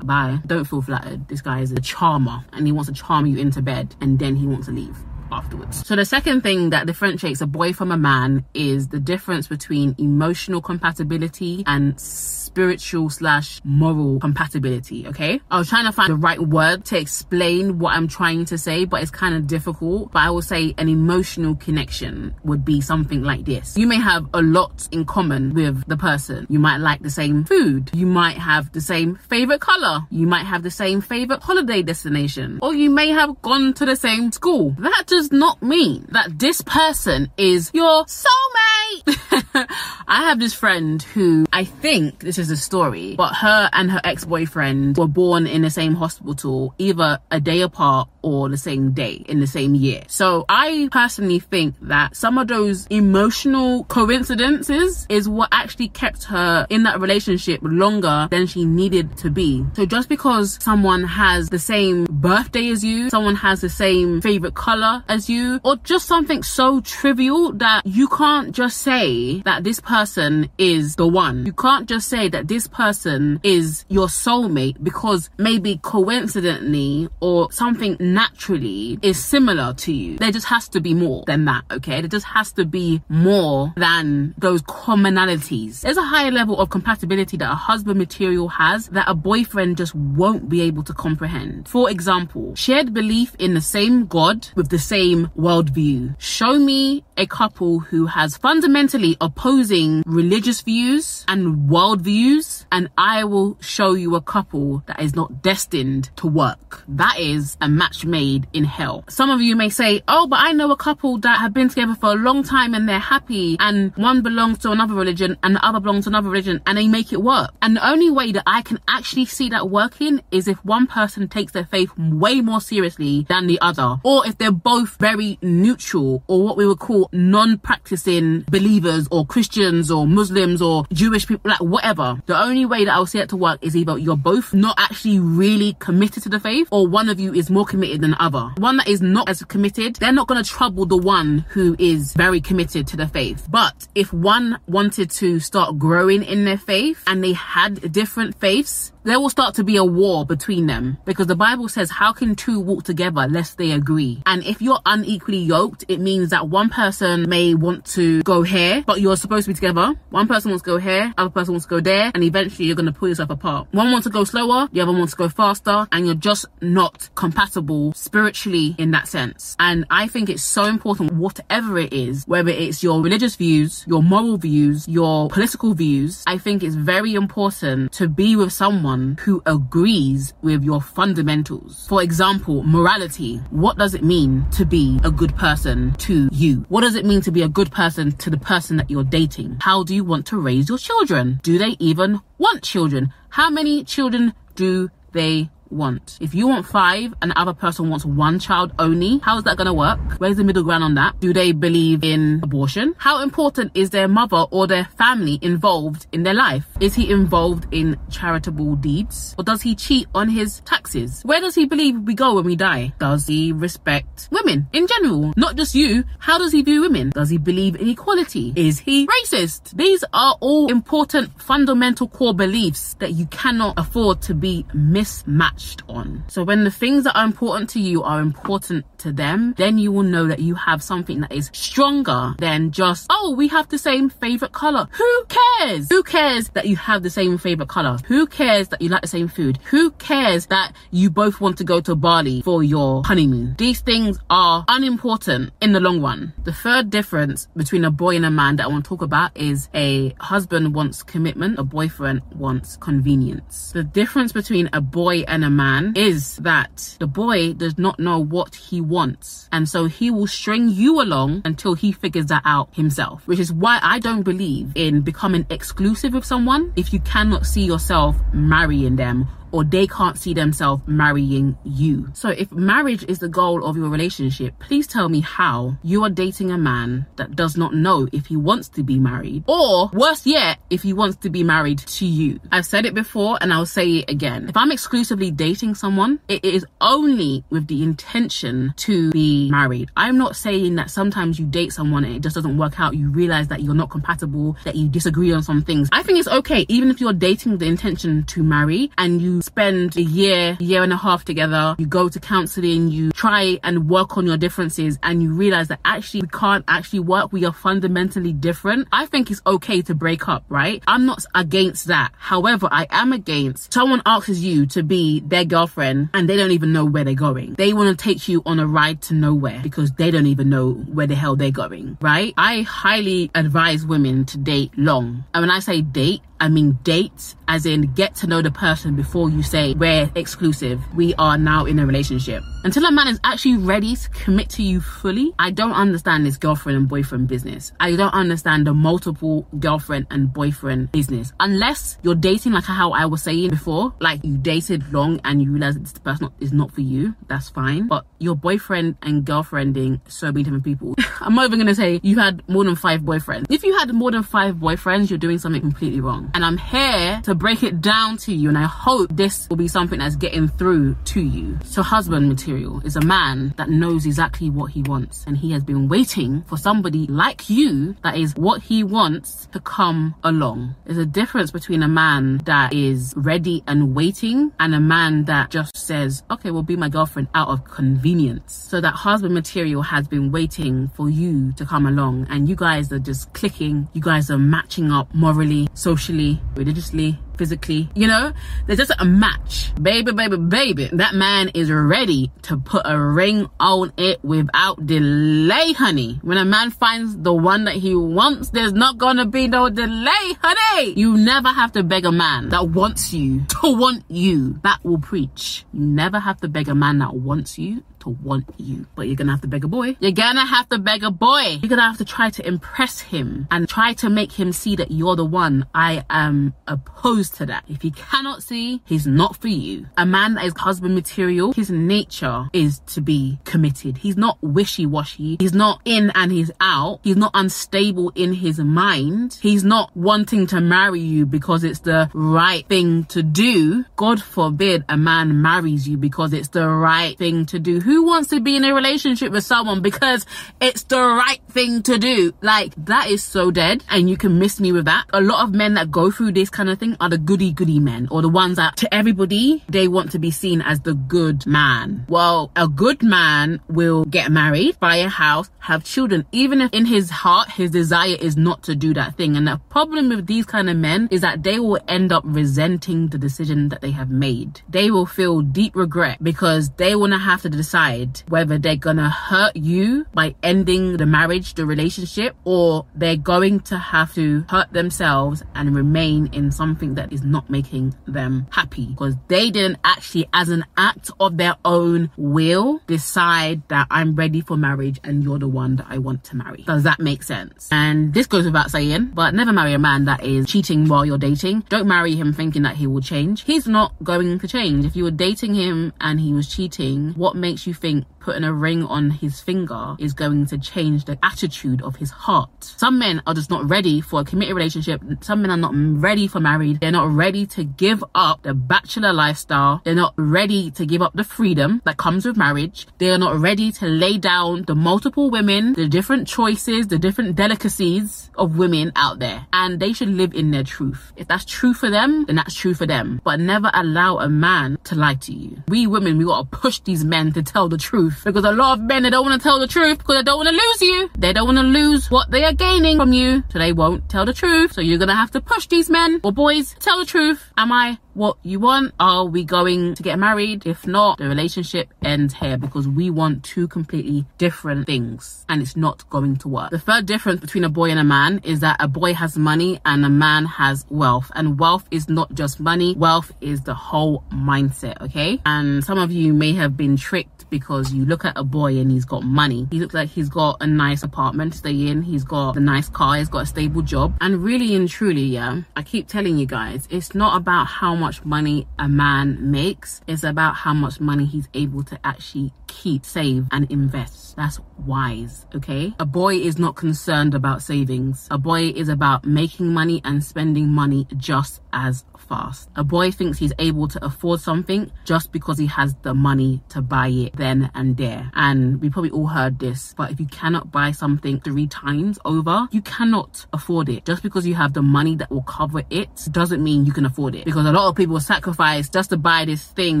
bye. 0.04 0.38
Don't 0.46 0.64
feel 0.64 0.82
flattered. 0.82 1.28
This 1.28 1.40
guy 1.40 1.60
is 1.60 1.72
a 1.72 1.80
charmer 1.80 2.44
and 2.52 2.66
he 2.66 2.72
wants 2.72 2.88
to 2.88 2.94
charm 2.94 3.26
you 3.26 3.38
into 3.38 3.62
bed 3.62 3.94
and 4.00 4.18
then 4.18 4.36
he 4.36 4.46
wants 4.46 4.66
to 4.66 4.72
leave 4.72 4.96
afterwards. 5.32 5.86
So 5.86 5.96
the 5.96 6.04
second 6.04 6.42
thing 6.42 6.70
that 6.70 6.86
differentiates 6.86 7.40
a 7.40 7.46
boy 7.46 7.72
from 7.72 7.90
a 7.90 7.96
man 7.96 8.44
is 8.54 8.88
the 8.88 9.00
difference 9.00 9.48
between 9.48 9.94
emotional 9.98 10.60
compatibility 10.60 11.64
and 11.66 11.98
spiritual 12.00 13.10
slash 13.10 13.60
moral 13.64 14.18
compatibility 14.20 15.06
okay? 15.06 15.40
I 15.50 15.58
was 15.58 15.68
trying 15.68 15.84
to 15.84 15.92
find 15.92 16.10
the 16.10 16.16
right 16.16 16.40
word 16.40 16.84
to 16.86 16.98
explain 16.98 17.78
what 17.78 17.94
i'm 17.94 18.08
trying 18.08 18.44
to 18.46 18.58
say 18.58 18.84
but 18.84 19.02
it's 19.02 19.10
kind 19.10 19.34
of 19.34 19.46
difficult. 19.46 20.12
But 20.12 20.20
i 20.20 20.30
will 20.30 20.42
say 20.42 20.74
an 20.78 20.88
emotional 20.88 21.54
connection 21.56 22.34
would 22.44 22.64
be 22.64 22.80
something 22.80 23.22
like 23.22 23.44
this. 23.44 23.76
You 23.76 23.86
may 23.86 24.00
have 24.00 24.26
a 24.34 24.42
lot 24.42 24.88
in 24.92 25.04
common 25.04 25.54
with 25.54 25.86
the 25.86 25.96
person. 25.96 26.46
You 26.48 26.58
might 26.58 26.78
like 26.78 27.00
the 27.02 27.10
same 27.10 27.44
food. 27.44 27.90
You 27.94 28.06
might 28.06 28.38
have 28.38 28.72
the 28.72 28.80
same 28.80 29.16
favorite 29.28 29.60
color. 29.60 30.00
You 30.10 30.26
might 30.26 30.44
have 30.44 30.62
the 30.62 30.70
same 30.70 31.00
favorite 31.00 31.42
holiday 31.42 31.82
destination. 31.82 32.58
Or 32.62 32.74
you 32.74 32.90
may 32.90 33.08
have 33.10 33.40
gone 33.42 33.74
to 33.74 33.84
the 33.84 33.96
same 33.96 34.32
school. 34.32 34.74
That 34.78 35.04
does 35.16 35.32
not 35.32 35.62
mean 35.62 36.06
that 36.10 36.38
this 36.38 36.60
person 36.60 37.30
is 37.38 37.70
your 37.72 38.04
soulmate. 38.04 39.16
I 40.06 40.28
have 40.28 40.38
this 40.38 40.52
friend 40.52 41.02
who 41.02 41.46
i 41.52 41.64
think 41.64 42.20
this 42.20 42.38
is 42.38 42.50
a 42.50 42.56
story, 42.56 43.14
but 43.16 43.32
her 43.32 43.70
and 43.72 43.90
her 43.90 44.00
ex-boyfriend 44.04 44.98
were 44.98 45.08
born 45.08 45.46
in 45.46 45.62
the 45.62 45.70
same 45.70 45.94
hospital, 45.94 46.74
either 46.76 47.18
a 47.30 47.40
day 47.40 47.62
apart 47.62 48.10
or 48.26 48.48
the 48.48 48.56
same 48.56 48.90
day 48.90 49.14
in 49.28 49.38
the 49.38 49.46
same 49.46 49.76
year. 49.76 50.02
So 50.08 50.44
I 50.48 50.88
personally 50.90 51.38
think 51.38 51.76
that 51.82 52.16
some 52.16 52.38
of 52.38 52.48
those 52.48 52.88
emotional 52.88 53.84
coincidences 53.84 55.06
is 55.08 55.28
what 55.28 55.48
actually 55.52 55.88
kept 55.88 56.24
her 56.24 56.66
in 56.68 56.82
that 56.82 57.00
relationship 57.00 57.60
longer 57.62 58.26
than 58.32 58.48
she 58.48 58.64
needed 58.64 59.16
to 59.18 59.30
be. 59.30 59.64
So 59.74 59.86
just 59.86 60.08
because 60.08 60.58
someone 60.60 61.04
has 61.04 61.50
the 61.50 61.60
same 61.60 62.06
birthday 62.10 62.68
as 62.70 62.82
you, 62.82 63.10
someone 63.10 63.36
has 63.36 63.60
the 63.60 63.70
same 63.70 64.20
favorite 64.20 64.54
color 64.54 65.04
as 65.08 65.30
you, 65.30 65.60
or 65.62 65.76
just 65.76 66.06
something 66.06 66.42
so 66.42 66.80
trivial 66.80 67.52
that 67.52 67.86
you 67.86 68.08
can't 68.08 68.50
just 68.50 68.78
say 68.78 69.40
that 69.42 69.62
this 69.62 69.78
person 69.78 70.50
is 70.58 70.96
the 70.96 71.06
one. 71.06 71.46
You 71.46 71.52
can't 71.52 71.88
just 71.88 72.08
say 72.08 72.28
that 72.30 72.48
this 72.48 72.66
person 72.66 73.38
is 73.44 73.84
your 73.88 74.08
soulmate 74.08 74.82
because 74.82 75.30
maybe 75.38 75.78
coincidentally 75.82 77.08
or 77.20 77.52
something 77.52 77.96
naturally 78.16 78.98
is 79.02 79.22
similar 79.22 79.74
to 79.74 79.92
you. 79.92 80.16
There 80.16 80.32
just 80.32 80.46
has 80.46 80.68
to 80.70 80.80
be 80.80 80.94
more 80.94 81.22
than 81.26 81.44
that, 81.44 81.64
okay? 81.70 82.00
There 82.00 82.08
just 82.08 82.24
has 82.26 82.50
to 82.52 82.64
be 82.64 83.02
more 83.10 83.74
than 83.76 84.34
those 84.38 84.62
commonalities. 84.62 85.82
There's 85.82 85.98
a 85.98 86.10
higher 86.14 86.30
level 86.30 86.58
of 86.58 86.70
compatibility 86.70 87.36
that 87.36 87.50
a 87.50 87.54
husband 87.54 87.98
material 87.98 88.48
has 88.48 88.88
that 88.88 89.06
a 89.06 89.14
boyfriend 89.14 89.76
just 89.76 89.94
won't 89.94 90.48
be 90.48 90.62
able 90.62 90.82
to 90.84 90.94
comprehend. 90.94 91.68
For 91.68 91.90
example, 91.90 92.54
shared 92.54 92.94
belief 92.94 93.36
in 93.38 93.52
the 93.52 93.60
same 93.60 94.06
God 94.06 94.48
with 94.54 94.70
the 94.70 94.78
same 94.78 95.30
worldview. 95.36 96.16
Show 96.18 96.58
me 96.58 97.04
a 97.18 97.26
couple 97.26 97.80
who 97.80 98.06
has 98.06 98.38
fundamentally 98.38 99.18
opposing 99.20 100.02
religious 100.06 100.62
views 100.62 101.24
and 101.28 101.68
worldviews, 101.68 102.64
and 102.72 102.88
I 102.96 103.24
will 103.24 103.58
show 103.60 103.92
you 103.92 104.14
a 104.14 104.22
couple 104.22 104.82
that 104.86 105.02
is 105.02 105.14
not 105.14 105.42
destined 105.42 106.08
to 106.16 106.26
work. 106.26 106.82
That 106.88 107.18
is 107.18 107.58
a 107.60 107.68
match 107.68 108.05
made 108.06 108.46
in 108.52 108.64
hell. 108.64 109.04
Some 109.08 109.30
of 109.30 109.40
you 109.40 109.56
may 109.56 109.68
say, 109.68 110.02
Oh, 110.08 110.26
but 110.26 110.38
I 110.40 110.52
know 110.52 110.70
a 110.70 110.76
couple 110.76 111.18
that 111.18 111.38
have 111.38 111.52
been 111.52 111.68
together 111.68 111.94
for 111.94 112.10
a 112.10 112.14
long 112.14 112.42
time 112.42 112.74
and 112.74 112.88
they're 112.88 112.98
happy, 112.98 113.56
and 113.60 113.94
one 113.96 114.22
belongs 114.22 114.58
to 114.58 114.70
another 114.70 114.94
religion 114.94 115.36
and 115.42 115.56
the 115.56 115.64
other 115.64 115.80
belongs 115.80 116.04
to 116.04 116.10
another 116.10 116.28
religion, 116.28 116.60
and 116.66 116.78
they 116.78 116.88
make 116.88 117.12
it 117.12 117.22
work. 117.22 117.50
And 117.62 117.76
the 117.76 117.88
only 117.88 118.10
way 118.10 118.32
that 118.32 118.44
I 118.46 118.62
can 118.62 118.78
actually 118.88 119.26
see 119.26 119.48
that 119.50 119.70
working 119.70 120.22
is 120.30 120.48
if 120.48 120.64
one 120.64 120.86
person 120.86 121.28
takes 121.28 121.52
their 121.52 121.66
faith 121.66 121.90
way 121.98 122.40
more 122.40 122.60
seriously 122.60 123.26
than 123.28 123.46
the 123.46 123.60
other, 123.60 123.96
or 124.04 124.26
if 124.26 124.38
they're 124.38 124.50
both 124.52 124.96
very 124.96 125.38
neutral, 125.42 126.22
or 126.26 126.42
what 126.42 126.56
we 126.56 126.66
would 126.66 126.78
call 126.78 127.08
non-practicing 127.12 128.42
believers 128.50 129.08
or 129.10 129.26
Christians 129.26 129.90
or 129.90 130.06
Muslims 130.06 130.62
or 130.62 130.84
Jewish 130.92 131.26
people, 131.26 131.50
like 131.50 131.60
whatever. 131.60 132.20
The 132.26 132.40
only 132.40 132.66
way 132.66 132.84
that 132.84 132.92
I'll 132.92 133.06
see 133.06 133.18
it 133.18 133.28
to 133.30 133.36
work 133.36 133.58
is 133.62 133.76
either 133.76 133.98
you're 133.98 134.16
both 134.16 134.54
not 134.54 134.76
actually 134.78 135.18
really 135.18 135.76
committed 135.78 136.22
to 136.24 136.28
the 136.28 136.40
faith 136.40 136.68
or 136.70 136.86
one 136.86 137.08
of 137.08 137.20
you 137.20 137.34
is 137.34 137.50
more 137.50 137.64
committed 137.96 138.02
than 138.02 138.10
the 138.12 138.22
other. 138.22 138.52
One 138.60 138.76
that 138.78 138.88
is 138.88 139.02
not 139.02 139.28
as 139.28 139.42
committed, 139.44 139.96
they're 139.96 140.12
not 140.12 140.26
going 140.26 140.42
to 140.42 140.48
trouble 140.48 140.86
the 140.86 140.96
one 140.96 141.44
who 141.48 141.76
is 141.78 142.12
very 142.14 142.40
committed 142.40 142.86
to 142.88 142.96
the 142.96 143.06
faith. 143.06 143.46
But 143.50 143.88
if 143.94 144.12
one 144.12 144.58
wanted 144.66 145.10
to 145.22 145.40
start 145.40 145.78
growing 145.78 146.22
in 146.22 146.44
their 146.44 146.58
faith 146.58 147.02
and 147.06 147.22
they 147.22 147.32
had 147.32 147.92
different 147.92 148.38
faiths, 148.40 148.92
there 149.06 149.20
will 149.20 149.30
start 149.30 149.54
to 149.54 149.62
be 149.62 149.76
a 149.76 149.84
war 149.84 150.26
between 150.26 150.66
them 150.66 150.98
because 151.04 151.28
the 151.28 151.36
Bible 151.36 151.68
says, 151.68 151.90
How 151.92 152.12
can 152.12 152.34
two 152.34 152.58
walk 152.58 152.82
together 152.82 153.28
lest 153.28 153.56
they 153.56 153.70
agree? 153.70 154.20
And 154.26 154.44
if 154.44 154.60
you're 154.60 154.80
unequally 154.84 155.38
yoked, 155.38 155.84
it 155.86 156.00
means 156.00 156.30
that 156.30 156.48
one 156.48 156.70
person 156.70 157.28
may 157.28 157.54
want 157.54 157.84
to 157.94 158.20
go 158.24 158.42
here, 158.42 158.82
but 158.84 159.00
you're 159.00 159.16
supposed 159.16 159.44
to 159.44 159.50
be 159.50 159.54
together. 159.54 159.94
One 160.10 160.26
person 160.26 160.50
wants 160.50 160.64
to 160.64 160.70
go 160.70 160.78
here, 160.78 161.14
other 161.16 161.30
person 161.30 161.54
wants 161.54 161.66
to 161.66 161.70
go 161.70 161.80
there, 161.80 162.10
and 162.14 162.24
eventually 162.24 162.66
you're 162.66 162.74
going 162.74 162.92
to 162.92 162.92
pull 162.92 163.08
yourself 163.08 163.30
apart. 163.30 163.68
One 163.70 163.92
wants 163.92 164.06
to 164.06 164.10
go 164.10 164.24
slower, 164.24 164.68
the 164.72 164.80
other 164.80 164.90
wants 164.90 165.12
to 165.12 165.18
go 165.18 165.28
faster, 165.28 165.86
and 165.92 166.04
you're 166.04 166.16
just 166.16 166.46
not 166.60 167.08
compatible 167.14 167.92
spiritually 167.92 168.74
in 168.76 168.90
that 168.90 169.06
sense. 169.06 169.54
And 169.60 169.86
I 169.88 170.08
think 170.08 170.28
it's 170.28 170.42
so 170.42 170.64
important, 170.64 171.12
whatever 171.12 171.78
it 171.78 171.92
is, 171.92 172.24
whether 172.26 172.50
it's 172.50 172.82
your 172.82 173.00
religious 173.00 173.36
views, 173.36 173.84
your 173.86 174.02
moral 174.02 174.36
views, 174.36 174.88
your 174.88 175.28
political 175.28 175.74
views, 175.74 176.24
I 176.26 176.38
think 176.38 176.64
it's 176.64 176.74
very 176.74 177.14
important 177.14 177.92
to 177.92 178.08
be 178.08 178.34
with 178.34 178.52
someone 178.52 178.95
someone 178.96 179.16
who 179.20 179.42
agrees 179.46 180.32
with 180.42 180.64
your 180.64 180.80
fundamentals. 180.80 181.86
For 181.88 182.02
example, 182.02 182.62
morality. 182.62 183.36
What 183.50 183.76
does 183.76 183.94
it 183.94 184.02
mean 184.02 184.46
to 184.52 184.64
be 184.64 184.98
a 185.04 185.10
good 185.10 185.36
person 185.36 185.92
to 186.06 186.28
you? 186.32 186.64
What 186.68 186.80
does 186.80 186.94
it 186.94 187.04
mean 187.04 187.20
to 187.22 187.30
be 187.30 187.42
a 187.42 187.48
good 187.48 187.70
person 187.70 188.12
to 188.12 188.30
the 188.30 188.38
person 188.38 188.76
that 188.78 188.90
you're 188.90 189.04
dating? 189.04 189.58
How 189.60 189.84
do 189.84 189.94
you 189.94 190.04
want 190.04 190.26
to 190.26 190.38
raise 190.38 190.68
your 190.68 190.78
children? 190.78 191.40
Do 191.42 191.58
they 191.58 191.76
even 191.78 192.20
want 192.38 192.62
children? 192.62 193.12
How 193.28 193.50
many 193.50 193.84
children 193.84 194.32
do 194.54 194.90
they 195.12 195.50
want. 195.70 196.18
If 196.20 196.34
you 196.34 196.48
want 196.48 196.66
five 196.66 197.14
and 197.22 197.30
the 197.30 197.38
other 197.38 197.54
person 197.54 197.88
wants 197.88 198.04
one 198.04 198.38
child 198.38 198.72
only, 198.78 199.18
how 199.22 199.38
is 199.38 199.44
that 199.44 199.56
going 199.56 199.66
to 199.66 199.72
work? 199.72 199.98
Where's 200.18 200.36
the 200.36 200.44
middle 200.44 200.62
ground 200.62 200.84
on 200.84 200.94
that? 200.94 201.18
Do 201.20 201.32
they 201.32 201.52
believe 201.52 202.04
in 202.04 202.40
abortion? 202.42 202.94
How 202.98 203.22
important 203.22 203.72
is 203.74 203.90
their 203.90 204.08
mother 204.08 204.44
or 204.50 204.66
their 204.66 204.84
family 204.84 205.38
involved 205.42 206.06
in 206.12 206.22
their 206.22 206.34
life? 206.34 206.66
Is 206.80 206.94
he 206.94 207.10
involved 207.10 207.66
in 207.72 207.98
charitable 208.10 208.76
deeds? 208.76 209.34
Or 209.38 209.44
does 209.44 209.62
he 209.62 209.74
cheat 209.74 210.06
on 210.14 210.28
his 210.28 210.60
taxes? 210.60 211.22
Where 211.24 211.40
does 211.40 211.54
he 211.54 211.66
believe 211.66 212.00
we 212.00 212.14
go 212.14 212.34
when 212.34 212.44
we 212.44 212.56
die? 212.56 212.92
Does 212.98 213.26
he 213.26 213.52
respect 213.52 214.28
women 214.30 214.66
in 214.72 214.86
general? 214.86 215.32
Not 215.36 215.56
just 215.56 215.74
you. 215.74 216.04
How 216.18 216.38
does 216.38 216.52
he 216.52 216.62
view 216.62 216.82
women? 216.82 217.10
Does 217.10 217.30
he 217.30 217.38
believe 217.38 217.76
in 217.76 217.88
equality? 217.88 218.52
Is 218.56 218.78
he 218.78 219.06
racist? 219.06 219.76
These 219.76 220.04
are 220.12 220.36
all 220.40 220.70
important 220.70 221.40
fundamental 221.40 222.08
core 222.08 222.34
beliefs 222.34 222.94
that 223.00 223.12
you 223.14 223.26
cannot 223.26 223.74
afford 223.78 224.22
to 224.22 224.34
be 224.34 224.64
mismatched 224.74 225.55
on. 225.88 226.24
So 226.28 226.44
when 226.44 226.64
the 226.64 226.70
things 226.70 227.04
that 227.04 227.16
are 227.16 227.24
important 227.24 227.70
to 227.70 227.80
you 227.80 228.02
are 228.02 228.20
important 228.20 228.84
to 228.98 229.12
them, 229.12 229.54
then 229.56 229.78
you 229.78 229.92
will 229.92 230.02
know 230.02 230.26
that 230.26 230.40
you 230.40 230.54
have 230.54 230.82
something 230.82 231.20
that 231.20 231.32
is 231.32 231.50
stronger 231.52 232.34
than 232.38 232.70
just, 232.70 233.06
oh, 233.10 233.34
we 233.36 233.48
have 233.48 233.68
the 233.68 233.78
same 233.78 234.08
favorite 234.08 234.52
color. 234.52 234.88
Who 234.92 235.24
cares? 235.28 235.88
Who 235.88 236.02
cares 236.02 236.48
that 236.50 236.66
you 236.66 236.76
have 236.76 237.02
the 237.02 237.10
same 237.10 237.38
favorite 237.38 237.68
color? 237.68 237.98
Who 238.06 238.26
cares 238.26 238.68
that 238.68 238.82
you 238.82 238.88
like 238.88 239.02
the 239.02 239.08
same 239.08 239.28
food? 239.28 239.58
Who 239.70 239.90
cares 239.92 240.46
that 240.46 240.72
you 240.90 241.10
both 241.10 241.40
want 241.40 241.58
to 241.58 241.64
go 241.64 241.80
to 241.80 241.94
Bali 241.94 242.42
for 242.42 242.62
your 242.62 243.02
honeymoon? 243.04 243.54
These 243.58 243.80
things 243.80 244.18
are 244.30 244.64
unimportant 244.68 245.52
in 245.60 245.72
the 245.72 245.80
long 245.80 246.00
run. 246.00 246.32
The 246.44 246.52
third 246.52 246.90
difference 246.90 247.48
between 247.56 247.84
a 247.84 247.90
boy 247.90 248.16
and 248.16 248.26
a 248.26 248.30
man 248.30 248.56
that 248.56 248.64
I 248.64 248.68
want 248.68 248.84
to 248.84 248.88
talk 248.88 249.02
about 249.02 249.36
is 249.36 249.68
a 249.74 250.14
husband 250.20 250.74
wants 250.74 251.02
commitment, 251.02 251.58
a 251.58 251.64
boyfriend 251.64 252.22
wants 252.34 252.76
convenience. 252.76 253.72
The 253.72 253.84
difference 253.84 254.32
between 254.32 254.68
a 254.72 254.80
boy 254.80 255.20
and 255.20 255.44
a 255.44 255.45
man 255.50 255.92
is 255.96 256.36
that 256.36 256.96
the 256.98 257.06
boy 257.06 257.52
does 257.52 257.78
not 257.78 257.98
know 257.98 258.18
what 258.18 258.54
he 258.54 258.80
wants. 258.80 259.48
And 259.52 259.68
so 259.68 259.86
he 259.86 260.10
will 260.10 260.26
string 260.26 260.68
you 260.68 261.00
along 261.00 261.42
until 261.44 261.74
he 261.74 261.92
figures 261.92 262.26
that 262.26 262.42
out 262.44 262.74
himself, 262.74 263.26
which 263.26 263.38
is 263.38 263.52
why 263.52 263.78
I 263.82 263.98
don't 263.98 264.22
believe 264.22 264.72
in 264.74 265.00
becoming 265.02 265.46
exclusive 265.50 266.14
with 266.14 266.24
someone 266.24 266.72
if 266.76 266.92
you 266.92 267.00
cannot 267.00 267.46
see 267.46 267.64
yourself 267.64 268.16
marrying 268.32 268.96
them 268.96 269.28
or 269.56 269.64
they 269.64 269.86
can't 269.86 270.18
see 270.18 270.34
themselves 270.34 270.82
marrying 270.86 271.56
you. 271.64 272.08
So 272.12 272.28
if 272.28 272.52
marriage 272.52 273.04
is 273.08 273.20
the 273.20 273.28
goal 273.28 273.64
of 273.64 273.74
your 273.74 273.88
relationship, 273.88 274.52
please 274.58 274.86
tell 274.86 275.08
me 275.08 275.20
how 275.20 275.78
you 275.82 276.04
are 276.04 276.10
dating 276.10 276.50
a 276.50 276.58
man 276.58 277.06
that 277.16 277.34
does 277.34 277.56
not 277.56 277.72
know 277.72 278.06
if 278.12 278.26
he 278.26 278.36
wants 278.36 278.68
to 278.70 278.82
be 278.82 278.98
married 278.98 279.44
or 279.48 279.88
worse 279.94 280.26
yet, 280.26 280.58
if 280.68 280.82
he 280.82 280.92
wants 280.92 281.16
to 281.16 281.30
be 281.30 281.42
married 281.42 281.78
to 281.78 282.04
you. 282.04 282.38
I've 282.52 282.66
said 282.66 282.84
it 282.84 282.92
before 282.92 283.38
and 283.40 283.50
I'll 283.50 283.64
say 283.64 283.88
it 284.00 284.10
again. 284.10 284.50
If 284.50 284.58
I'm 284.58 284.70
exclusively 284.70 285.30
dating 285.30 285.74
someone, 285.74 286.20
it 286.28 286.44
is 286.44 286.66
only 286.82 287.42
with 287.48 287.66
the 287.66 287.82
intention 287.82 288.74
to 288.76 289.10
be 289.10 289.50
married. 289.50 289.88
I'm 289.96 290.18
not 290.18 290.36
saying 290.36 290.74
that 290.74 290.90
sometimes 290.90 291.38
you 291.38 291.46
date 291.46 291.72
someone 291.72 292.04
and 292.04 292.14
it 292.16 292.20
just 292.20 292.34
doesn't 292.34 292.58
work 292.58 292.78
out. 292.78 292.94
You 292.94 293.08
realize 293.08 293.48
that 293.48 293.62
you're 293.62 293.74
not 293.74 293.88
compatible, 293.88 294.58
that 294.64 294.76
you 294.76 294.86
disagree 294.86 295.32
on 295.32 295.42
some 295.42 295.62
things. 295.62 295.88
I 295.92 296.02
think 296.02 296.18
it's 296.18 296.28
okay, 296.28 296.66
even 296.68 296.90
if 296.90 297.00
you're 297.00 297.14
dating 297.14 297.56
the 297.56 297.66
intention 297.66 298.24
to 298.24 298.42
marry 298.42 298.90
and 298.98 299.22
you 299.22 299.40
spend 299.46 299.96
a 299.96 300.02
year, 300.02 300.56
year 300.60 300.82
and 300.82 300.92
a 300.92 300.96
half 300.96 301.24
together, 301.24 301.74
you 301.78 301.86
go 301.86 302.08
to 302.08 302.20
counseling, 302.20 302.88
you 302.88 303.10
try 303.12 303.58
and 303.64 303.88
work 303.88 304.16
on 304.16 304.26
your 304.26 304.36
differences 304.36 304.98
and 305.02 305.22
you 305.22 305.32
realize 305.32 305.68
that 305.68 305.80
actually 305.84 306.22
we 306.22 306.28
can't 306.28 306.64
actually 306.68 307.00
work. 307.00 307.32
We 307.32 307.44
are 307.44 307.52
fundamentally 307.52 308.32
different. 308.32 308.88
I 308.92 309.06
think 309.06 309.30
it's 309.30 309.40
okay 309.46 309.82
to 309.82 309.94
break 309.94 310.28
up, 310.28 310.44
right? 310.48 310.82
I'm 310.86 311.06
not 311.06 311.24
against 311.34 311.86
that. 311.86 312.12
However, 312.18 312.68
I 312.70 312.86
am 312.90 313.12
against 313.12 313.72
someone 313.72 314.02
asks 314.04 314.38
you 314.38 314.66
to 314.66 314.82
be 314.82 315.20
their 315.20 315.44
girlfriend 315.44 316.10
and 316.12 316.28
they 316.28 316.36
don't 316.36 316.50
even 316.50 316.72
know 316.72 316.84
where 316.84 317.04
they're 317.04 317.14
going. 317.14 317.54
They 317.54 317.72
want 317.72 317.96
to 317.96 318.02
take 318.02 318.28
you 318.28 318.42
on 318.44 318.58
a 318.58 318.66
ride 318.66 319.00
to 319.02 319.14
nowhere 319.14 319.60
because 319.62 319.92
they 319.92 320.10
don't 320.10 320.26
even 320.26 320.50
know 320.50 320.72
where 320.72 321.06
the 321.06 321.14
hell 321.14 321.36
they're 321.36 321.50
going, 321.50 321.96
right? 322.00 322.34
I 322.36 322.62
highly 322.62 323.30
advise 323.34 323.86
women 323.86 324.24
to 324.26 324.38
date 324.38 324.72
long. 324.76 325.24
And 325.32 325.42
when 325.42 325.50
I 325.50 325.60
say 325.60 325.80
date, 325.82 326.22
I 326.40 326.48
mean 326.48 326.72
date, 326.82 327.34
as 327.48 327.66
in 327.66 327.92
get 327.94 328.14
to 328.16 328.26
know 328.26 328.42
the 328.42 328.50
person 328.50 328.96
before 328.96 329.30
you 329.30 329.42
say 329.42 329.74
we're 329.74 330.10
exclusive. 330.14 330.80
We 330.94 331.14
are 331.14 331.38
now 331.38 331.64
in 331.64 331.78
a 331.78 331.86
relationship. 331.86 332.42
Until 332.64 332.84
a 332.86 332.90
man 332.90 333.08
is 333.08 333.20
actually 333.22 333.58
ready 333.58 333.94
to 333.94 334.08
commit 334.10 334.50
to 334.50 334.62
you 334.62 334.80
fully, 334.80 335.32
I 335.38 335.50
don't 335.50 335.72
understand 335.72 336.26
this 336.26 336.36
girlfriend 336.36 336.76
and 336.76 336.88
boyfriend 336.88 337.28
business. 337.28 337.72
I 337.78 337.94
don't 337.94 338.12
understand 338.12 338.66
the 338.66 338.74
multiple 338.74 339.46
girlfriend 339.60 340.08
and 340.10 340.32
boyfriend 340.32 340.90
business. 340.90 341.32
Unless 341.38 341.98
you're 342.02 342.16
dating 342.16 342.52
like 342.52 342.64
how 342.64 342.90
I 342.92 343.06
was 343.06 343.22
saying 343.22 343.50
before, 343.50 343.94
like 344.00 344.24
you 344.24 344.36
dated 344.36 344.92
long 344.92 345.20
and 345.24 345.40
you 345.42 345.52
realize 345.52 345.78
this 345.78 345.92
person 345.92 346.28
is 346.40 346.52
not 346.52 346.72
for 346.72 346.80
you, 346.80 347.14
that's 347.28 347.48
fine. 347.48 347.86
But 347.86 348.04
your 348.18 348.34
boyfriend 348.34 348.96
and 349.02 349.24
girlfriending 349.24 350.00
so 350.10 350.32
many 350.32 350.42
different 350.42 350.64
people. 350.64 350.96
I'm 351.20 351.34
not 351.34 351.46
even 351.46 351.58
gonna 351.60 351.74
say 351.74 352.00
you 352.02 352.18
had 352.18 352.46
more 352.48 352.64
than 352.64 352.74
five 352.74 353.02
boyfriends. 353.02 353.46
If 353.50 353.62
you 353.62 353.76
had 353.78 353.92
more 353.92 354.10
than 354.10 354.22
five 354.22 354.56
boyfriends, 354.56 355.08
you're 355.08 355.18
doing 355.18 355.38
something 355.38 355.60
completely 355.60 356.00
wrong. 356.00 356.25
And 356.34 356.44
I'm 356.44 356.58
here 356.58 357.20
to 357.24 357.34
break 357.34 357.62
it 357.62 357.80
down 357.80 358.16
to 358.18 358.34
you. 358.34 358.48
And 358.48 358.58
I 358.58 358.64
hope 358.64 359.10
this 359.10 359.48
will 359.48 359.56
be 359.56 359.68
something 359.68 359.98
that's 359.98 360.16
getting 360.16 360.48
through 360.48 360.96
to 361.06 361.20
you. 361.20 361.58
So 361.64 361.82
husband 361.82 362.28
material 362.28 362.80
is 362.84 362.96
a 362.96 363.00
man 363.00 363.54
that 363.56 363.70
knows 363.70 364.06
exactly 364.06 364.50
what 364.50 364.72
he 364.72 364.82
wants. 364.82 365.24
And 365.26 365.36
he 365.36 365.52
has 365.52 365.62
been 365.62 365.88
waiting 365.88 366.42
for 366.42 366.56
somebody 366.56 367.06
like 367.06 367.48
you 367.48 367.96
that 368.02 368.16
is 368.16 368.34
what 368.34 368.62
he 368.62 368.82
wants 368.82 369.46
to 369.52 369.60
come 369.60 370.14
along. 370.24 370.74
There's 370.84 370.98
a 370.98 371.06
difference 371.06 371.50
between 371.50 371.82
a 371.82 371.88
man 371.88 372.38
that 372.44 372.72
is 372.72 373.14
ready 373.16 373.62
and 373.66 373.94
waiting 373.94 374.52
and 374.58 374.74
a 374.74 374.80
man 374.80 375.24
that 375.26 375.50
just 375.50 375.76
says, 375.76 376.22
okay, 376.30 376.50
well, 376.50 376.62
be 376.62 376.76
my 376.76 376.88
girlfriend 376.88 377.28
out 377.34 377.48
of 377.48 377.64
convenience. 377.64 378.54
So 378.54 378.80
that 378.80 378.92
husband 378.92 379.34
material 379.34 379.82
has 379.82 380.08
been 380.08 380.32
waiting 380.32 380.88
for 380.94 381.08
you 381.08 381.52
to 381.52 381.64
come 381.64 381.86
along 381.86 382.26
and 382.30 382.48
you 382.48 382.56
guys 382.56 382.92
are 382.92 382.98
just 382.98 383.32
clicking. 383.32 383.88
You 383.92 384.02
guys 384.02 384.30
are 384.30 384.38
matching 384.38 384.90
up 384.90 385.12
morally, 385.14 385.68
socially, 385.74 386.15
religiously, 386.54 387.18
physically. 387.36 387.88
You 387.94 388.06
know, 388.06 388.32
there's 388.66 388.78
just 388.78 388.92
a 388.98 389.04
match. 389.04 389.72
Baby, 389.80 390.12
baby, 390.12 390.36
baby. 390.36 390.88
That 390.92 391.14
man 391.14 391.50
is 391.54 391.70
ready 391.70 392.30
to 392.42 392.56
put 392.56 392.82
a 392.84 392.98
ring 393.00 393.48
on 393.60 393.92
it 393.96 394.22
without 394.24 394.86
delay, 394.86 395.72
honey. 395.72 396.18
When 396.22 396.38
a 396.38 396.44
man 396.44 396.70
finds 396.70 397.16
the 397.16 397.32
one 397.32 397.64
that 397.64 397.76
he 397.76 397.94
wants, 397.94 398.50
there's 398.50 398.72
not 398.72 398.98
gonna 398.98 399.26
be 399.26 399.48
no 399.48 399.68
delay, 399.68 400.34
honey. 400.42 400.94
You 400.96 401.16
never 401.16 401.48
have 401.48 401.72
to 401.72 401.82
beg 401.82 402.04
a 402.04 402.12
man 402.12 402.48
that 402.50 402.68
wants 402.68 403.12
you 403.12 403.44
to 403.60 403.76
want 403.76 404.04
you. 404.08 404.58
That 404.62 404.84
will 404.84 404.98
preach. 404.98 405.64
You 405.72 405.80
never 405.80 406.18
have 406.18 406.40
to 406.40 406.48
beg 406.48 406.68
a 406.68 406.74
man 406.74 406.98
that 406.98 407.14
wants 407.14 407.58
you 407.58 407.82
to 408.06 408.10
want 408.22 408.46
you. 408.56 408.86
But 408.94 409.06
you're 409.06 409.16
gonna 409.16 409.32
have 409.32 409.42
to 409.42 409.48
beg 409.48 409.64
a 409.64 409.68
boy. 409.68 409.96
You're 410.00 410.12
gonna 410.12 410.46
have 410.46 410.68
to 410.70 410.78
beg 410.78 411.04
a 411.04 411.10
boy. 411.10 411.58
You're 411.60 411.68
gonna 411.68 411.82
have 411.82 411.98
to 411.98 412.04
try 412.04 412.30
to 412.30 412.46
impress 412.46 413.00
him 413.00 413.46
and 413.50 413.68
try 413.68 413.92
to 413.94 414.08
make 414.08 414.32
him 414.32 414.52
see 414.52 414.76
that 414.76 414.90
you're 414.90 415.16
the 415.16 415.24
one. 415.24 415.66
I 415.74 416.04
am 416.08 416.54
opposed 416.66 417.34
to 417.36 417.46
that. 417.46 417.64
If 417.68 417.82
he 417.82 417.90
cannot 417.90 418.42
see, 418.42 418.80
he's 418.84 419.06
not 419.06 419.36
for 419.36 419.48
you. 419.48 419.86
A 419.96 420.06
man 420.06 420.34
that 420.34 420.44
is 420.44 420.54
husband 420.56 420.94
material, 420.94 421.52
his 421.52 421.70
nature 421.70 422.48
is 422.52 422.78
to 422.94 423.00
be 423.00 423.38
committed. 423.44 423.98
He's 423.98 424.16
not 424.16 424.38
wishy-washy. 424.40 425.36
He's 425.38 425.52
not 425.52 425.80
in 425.84 426.10
and 426.14 426.30
he's 426.30 426.50
out. 426.60 427.00
He's 427.02 427.16
not 427.16 427.32
unstable 427.34 428.12
in 428.14 428.32
his 428.32 428.58
mind. 428.58 429.38
He's 429.42 429.64
not 429.64 429.94
wanting 429.96 430.46
to 430.48 430.60
marry 430.60 431.00
you 431.00 431.26
because 431.26 431.64
it's 431.64 431.80
the 431.80 432.10
right 432.14 432.66
thing 432.68 433.04
to 433.04 433.22
do. 433.22 433.84
God 433.96 434.22
forbid 434.22 434.84
a 434.88 434.96
man 434.96 435.42
marries 435.42 435.88
you 435.88 435.96
because 435.96 436.32
it's 436.32 436.48
the 436.48 436.68
right 436.68 437.16
thing 437.18 437.46
to 437.46 437.58
do. 437.58 437.80
Who 437.80 437.95
wants 438.04 438.28
to 438.30 438.40
be 438.40 438.56
in 438.56 438.64
a 438.64 438.74
relationship 438.74 439.32
with 439.32 439.44
someone 439.44 439.82
because 439.82 440.26
it's 440.60 440.82
the 440.84 441.00
right 441.00 441.40
thing 441.48 441.82
to 441.84 441.98
do? 441.98 442.32
Like 442.42 442.74
that 442.86 443.08
is 443.08 443.22
so 443.22 443.50
dead 443.50 443.84
and 443.88 444.08
you 444.08 444.16
can 444.16 444.38
miss 444.38 444.60
me 444.60 444.72
with 444.72 444.84
that. 444.86 445.04
A 445.12 445.20
lot 445.20 445.44
of 445.44 445.54
men 445.54 445.74
that 445.74 445.90
go 445.90 446.10
through 446.10 446.32
this 446.32 446.50
kind 446.50 446.68
of 446.68 446.78
thing 446.78 446.96
are 447.00 447.08
the 447.08 447.18
goody 447.18 447.52
goody 447.52 447.80
men 447.80 448.08
or 448.10 448.22
the 448.22 448.28
ones 448.28 448.56
that 448.56 448.76
to 448.78 448.94
everybody 448.94 449.64
they 449.68 449.88
want 449.88 450.12
to 450.12 450.18
be 450.18 450.30
seen 450.30 450.60
as 450.62 450.80
the 450.80 450.94
good 450.94 451.46
man. 451.46 452.04
Well, 452.08 452.50
a 452.56 452.68
good 452.68 453.02
man 453.02 453.60
will 453.68 454.04
get 454.04 454.30
married, 454.30 454.78
buy 454.80 454.96
a 454.96 455.08
house, 455.08 455.50
have 455.60 455.84
children, 455.84 456.26
even 456.32 456.60
if 456.60 456.72
in 456.72 456.86
his 456.86 457.10
heart 457.10 457.50
his 457.50 457.70
desire 457.70 458.16
is 458.20 458.36
not 458.36 458.62
to 458.64 458.74
do 458.74 458.94
that 458.94 459.16
thing. 459.16 459.36
And 459.36 459.46
the 459.46 459.60
problem 459.68 460.08
with 460.08 460.26
these 460.26 460.46
kind 460.46 460.70
of 460.70 460.76
men 460.76 461.08
is 461.10 461.20
that 461.22 461.42
they 461.42 461.58
will 461.58 461.78
end 461.88 462.12
up 462.12 462.22
resenting 462.26 463.08
the 463.08 463.18
decision 463.18 463.68
that 463.70 463.80
they 463.80 463.92
have 463.92 464.10
made. 464.10 464.60
They 464.68 464.90
will 464.90 465.06
feel 465.06 465.40
deep 465.40 465.74
regret 465.74 466.22
because 466.22 466.70
they 466.70 466.94
want 466.94 467.12
to 467.12 467.18
have 467.18 467.42
to 467.42 467.48
decide 467.48 467.85
whether 468.28 468.58
they're 468.58 468.76
gonna 468.76 469.10
hurt 469.10 469.56
you 469.56 470.06
by 470.12 470.34
ending 470.42 470.96
the 470.96 471.06
marriage, 471.06 471.54
the 471.54 471.66
relationship, 471.66 472.36
or 472.44 472.86
they're 472.94 473.16
going 473.16 473.60
to 473.60 473.78
have 473.78 474.14
to 474.14 474.44
hurt 474.48 474.72
themselves 474.72 475.42
and 475.54 475.74
remain 475.74 476.28
in 476.32 476.50
something 476.50 476.94
that 476.94 477.12
is 477.12 477.22
not 477.22 477.48
making 477.50 477.94
them 478.06 478.46
happy 478.50 478.86
because 478.86 479.14
they 479.28 479.50
didn't 479.50 479.78
actually, 479.84 480.28
as 480.32 480.48
an 480.48 480.64
act 480.76 481.10
of 481.20 481.36
their 481.36 481.56
own 481.64 482.10
will, 482.16 482.80
decide 482.86 483.62
that 483.68 483.86
I'm 483.90 484.14
ready 484.14 484.40
for 484.40 484.56
marriage 484.56 485.00
and 485.04 485.22
you're 485.22 485.38
the 485.38 485.48
one 485.48 485.76
that 485.76 485.86
I 485.88 485.98
want 485.98 486.24
to 486.24 486.36
marry. 486.36 486.62
Does 486.62 486.82
that 486.84 486.98
make 486.98 487.22
sense? 487.22 487.68
And 487.70 488.14
this 488.14 488.26
goes 488.26 488.44
without 488.44 488.70
saying, 488.70 489.12
but 489.14 489.34
never 489.34 489.52
marry 489.52 489.72
a 489.74 489.78
man 489.78 490.04
that 490.06 490.24
is 490.24 490.46
cheating 490.46 490.88
while 490.88 491.04
you're 491.04 491.18
dating. 491.18 491.64
Don't 491.68 491.86
marry 491.86 492.14
him 492.14 492.32
thinking 492.32 492.62
that 492.62 492.76
he 492.76 492.86
will 492.86 493.00
change. 493.00 493.42
He's 493.42 493.66
not 493.66 493.94
going 494.02 494.38
to 494.38 494.48
change. 494.48 494.84
If 494.84 494.96
you 494.96 495.04
were 495.04 495.10
dating 495.10 495.54
him 495.54 495.92
and 496.00 496.20
he 496.20 496.32
was 496.32 496.48
cheating, 496.48 497.12
what 497.14 497.36
makes 497.36 497.66
you 497.66 497.74
think 497.76 498.04
putting 498.26 498.42
a 498.42 498.52
ring 498.52 498.82
on 498.82 499.08
his 499.08 499.40
finger 499.40 499.94
is 500.00 500.12
going 500.12 500.44
to 500.44 500.58
change 500.58 501.04
the 501.04 501.16
attitude 501.22 501.80
of 501.82 501.94
his 501.94 502.10
heart. 502.10 502.50
Some 502.60 502.98
men 502.98 503.22
are 503.24 503.34
just 503.34 503.50
not 503.50 503.70
ready 503.70 504.00
for 504.00 504.18
a 504.20 504.24
committed 504.24 504.56
relationship. 504.56 505.00
Some 505.20 505.42
men 505.42 505.52
are 505.52 505.56
not 505.56 505.72
ready 505.72 506.26
for 506.26 506.40
married. 506.40 506.80
They're 506.80 506.90
not 506.90 507.08
ready 507.14 507.46
to 507.46 507.62
give 507.62 508.02
up 508.16 508.42
the 508.42 508.52
bachelor 508.52 509.12
lifestyle. 509.12 509.80
They're 509.84 509.94
not 509.94 510.14
ready 510.16 510.72
to 510.72 510.84
give 510.84 511.02
up 511.02 511.12
the 511.14 511.22
freedom 511.22 511.82
that 511.84 511.98
comes 511.98 512.26
with 512.26 512.36
marriage. 512.36 512.88
They 512.98 513.10
are 513.10 513.18
not 513.18 513.38
ready 513.38 513.70
to 513.78 513.86
lay 513.86 514.18
down 514.18 514.64
the 514.64 514.74
multiple 514.74 515.30
women, 515.30 515.74
the 515.74 515.86
different 515.86 516.26
choices, 516.26 516.88
the 516.88 516.98
different 516.98 517.36
delicacies 517.36 518.28
of 518.34 518.58
women 518.58 518.90
out 518.96 519.20
there. 519.20 519.46
And 519.52 519.78
they 519.78 519.92
should 519.92 520.08
live 520.08 520.34
in 520.34 520.50
their 520.50 520.64
truth. 520.64 521.12
If 521.14 521.28
that's 521.28 521.44
true 521.44 521.74
for 521.74 521.90
them, 521.90 522.24
then 522.24 522.34
that's 522.34 522.54
true 522.54 522.74
for 522.74 522.86
them. 522.86 523.20
But 523.22 523.38
never 523.38 523.70
allow 523.72 524.18
a 524.18 524.28
man 524.28 524.78
to 524.82 524.96
lie 524.96 525.14
to 525.14 525.32
you. 525.32 525.62
We 525.68 525.86
women, 525.86 526.18
we 526.18 526.24
gotta 526.24 526.48
push 526.48 526.80
these 526.80 527.04
men 527.04 527.32
to 527.34 527.42
tell 527.44 527.68
the 527.68 527.78
truth 527.78 528.15
because 528.24 528.44
a 528.44 528.52
lot 528.52 528.78
of 528.78 528.84
men 528.84 529.02
they 529.02 529.10
don't 529.10 529.24
want 529.24 529.40
to 529.40 529.42
tell 529.42 529.58
the 529.58 529.66
truth 529.66 529.98
because 529.98 530.16
they 530.16 530.22
don't 530.22 530.38
want 530.38 530.48
to 530.48 530.54
lose 530.54 530.82
you. 530.82 531.10
They 531.18 531.32
don't 531.32 531.46
want 531.46 531.58
to 531.58 531.62
lose 531.64 532.10
what 532.10 532.30
they 532.30 532.44
are 532.44 532.52
gaining 532.52 532.96
from 532.96 533.12
you, 533.12 533.42
so 533.50 533.58
they 533.58 533.72
won't 533.72 534.08
tell 534.08 534.24
the 534.24 534.32
truth. 534.32 534.72
So 534.72 534.80
you're 534.80 534.98
gonna 534.98 535.14
have 535.14 535.30
to 535.32 535.40
push 535.40 535.66
these 535.66 535.90
men 535.90 536.20
or 536.24 536.32
boys 536.32 536.74
tell 536.80 536.98
the 536.98 537.06
truth. 537.06 537.52
Am 537.56 537.72
I 537.72 537.98
what 538.16 538.38
you 538.42 538.58
want? 538.58 538.94
Are 538.98 539.26
we 539.26 539.44
going 539.44 539.94
to 539.94 540.02
get 540.02 540.18
married? 540.18 540.66
If 540.66 540.86
not, 540.86 541.18
the 541.18 541.28
relationship 541.28 541.92
ends 542.02 542.34
here 542.34 542.56
because 542.56 542.88
we 542.88 543.10
want 543.10 543.44
two 543.44 543.68
completely 543.68 544.24
different 544.38 544.86
things 544.86 545.44
and 545.48 545.60
it's 545.60 545.76
not 545.76 546.08
going 546.08 546.36
to 546.38 546.48
work. 546.48 546.70
The 546.70 546.78
third 546.78 547.06
difference 547.06 547.40
between 547.40 547.64
a 547.64 547.68
boy 547.68 547.90
and 547.90 548.00
a 548.00 548.04
man 548.04 548.40
is 548.42 548.60
that 548.60 548.76
a 548.80 548.88
boy 548.88 549.12
has 549.14 549.36
money 549.36 549.78
and 549.84 550.04
a 550.04 550.08
man 550.08 550.46
has 550.46 550.86
wealth. 550.88 551.30
And 551.34 551.58
wealth 551.58 551.86
is 551.90 552.08
not 552.08 552.34
just 552.34 552.58
money, 552.58 552.94
wealth 552.96 553.32
is 553.40 553.60
the 553.62 553.74
whole 553.74 554.24
mindset, 554.32 555.00
okay? 555.02 555.38
And 555.44 555.84
some 555.84 555.98
of 555.98 556.10
you 556.10 556.32
may 556.32 556.54
have 556.54 556.76
been 556.76 556.96
tricked 556.96 557.48
because 557.50 557.92
you 557.92 558.04
look 558.04 558.24
at 558.24 558.36
a 558.36 558.44
boy 558.44 558.78
and 558.78 558.90
he's 558.90 559.04
got 559.04 559.22
money. 559.22 559.68
He 559.70 559.78
looks 559.78 559.94
like 559.94 560.08
he's 560.08 560.28
got 560.28 560.56
a 560.60 560.66
nice 560.66 561.02
apartment 561.02 561.52
to 561.52 561.58
stay 561.58 561.88
in, 561.88 562.02
he's 562.02 562.24
got 562.24 562.56
a 562.56 562.60
nice 562.60 562.88
car, 562.88 563.16
he's 563.16 563.28
got 563.28 563.42
a 563.42 563.46
stable 563.46 563.82
job. 563.82 564.16
And 564.20 564.42
really 564.42 564.74
and 564.74 564.88
truly, 564.88 565.22
yeah, 565.22 565.60
I 565.76 565.82
keep 565.82 566.08
telling 566.08 566.38
you 566.38 566.46
guys, 566.46 566.88
it's 566.90 567.14
not 567.14 567.36
about 567.36 567.66
how 567.66 567.94
much 567.94 568.05
money 568.24 568.66
a 568.78 568.88
man 568.88 569.50
makes, 569.50 570.00
it's 570.06 570.24
about 570.24 570.54
how 570.54 570.74
much 570.74 571.00
money 571.00 571.24
he's 571.24 571.48
able 571.54 571.82
to 571.84 571.98
actually 572.04 572.52
keep, 572.66 573.04
save, 573.04 573.46
and 573.52 573.70
invest. 573.70 574.36
That's 574.36 574.60
wise, 574.78 575.46
okay? 575.54 575.94
A 575.98 576.06
boy 576.06 576.36
is 576.36 576.58
not 576.58 576.76
concerned 576.76 577.34
about 577.34 577.62
savings. 577.62 578.28
A 578.30 578.38
boy 578.38 578.68
is 578.68 578.88
about 578.88 579.24
making 579.24 579.72
money 579.72 580.00
and 580.04 580.22
spending 580.22 580.68
money 580.68 581.06
just 581.16 581.60
as 581.72 582.04
fast. 582.28 582.68
A 582.76 582.84
boy 582.84 583.10
thinks 583.10 583.38
he's 583.38 583.52
able 583.58 583.88
to 583.88 584.04
afford 584.04 584.40
something 584.40 584.90
just 585.04 585.32
because 585.32 585.58
he 585.58 585.66
has 585.66 585.94
the 586.02 586.14
money 586.14 586.62
to 586.70 586.82
buy 586.82 587.08
it 587.08 587.36
then 587.36 587.70
and 587.74 587.96
there. 587.96 588.30
And 588.34 588.80
we 588.80 588.90
probably 588.90 589.10
all 589.10 589.26
heard 589.26 589.58
this, 589.58 589.94
but 589.96 590.10
if 590.10 590.20
you 590.20 590.26
cannot 590.26 590.70
buy 590.70 590.92
something 590.92 591.40
three 591.40 591.66
times 591.66 592.18
over, 592.24 592.68
you 592.70 592.82
cannot 592.82 593.46
afford 593.52 593.88
it. 593.88 594.04
Just 594.04 594.22
because 594.22 594.46
you 594.46 594.54
have 594.54 594.72
the 594.72 594.82
money 594.82 595.16
that 595.16 595.30
will 595.30 595.42
cover 595.42 595.82
it 595.90 596.08
doesn't 596.30 596.62
mean 596.62 596.84
you 596.84 596.92
can 596.92 597.06
afford 597.06 597.34
it. 597.34 597.44
Because 597.44 597.66
a 597.66 597.72
lot 597.72 597.88
of 597.88 597.96
people 597.96 598.20
sacrifice 598.20 598.88
just 598.88 599.10
to 599.10 599.16
buy 599.16 599.44
this 599.44 599.64
thing, 599.64 600.00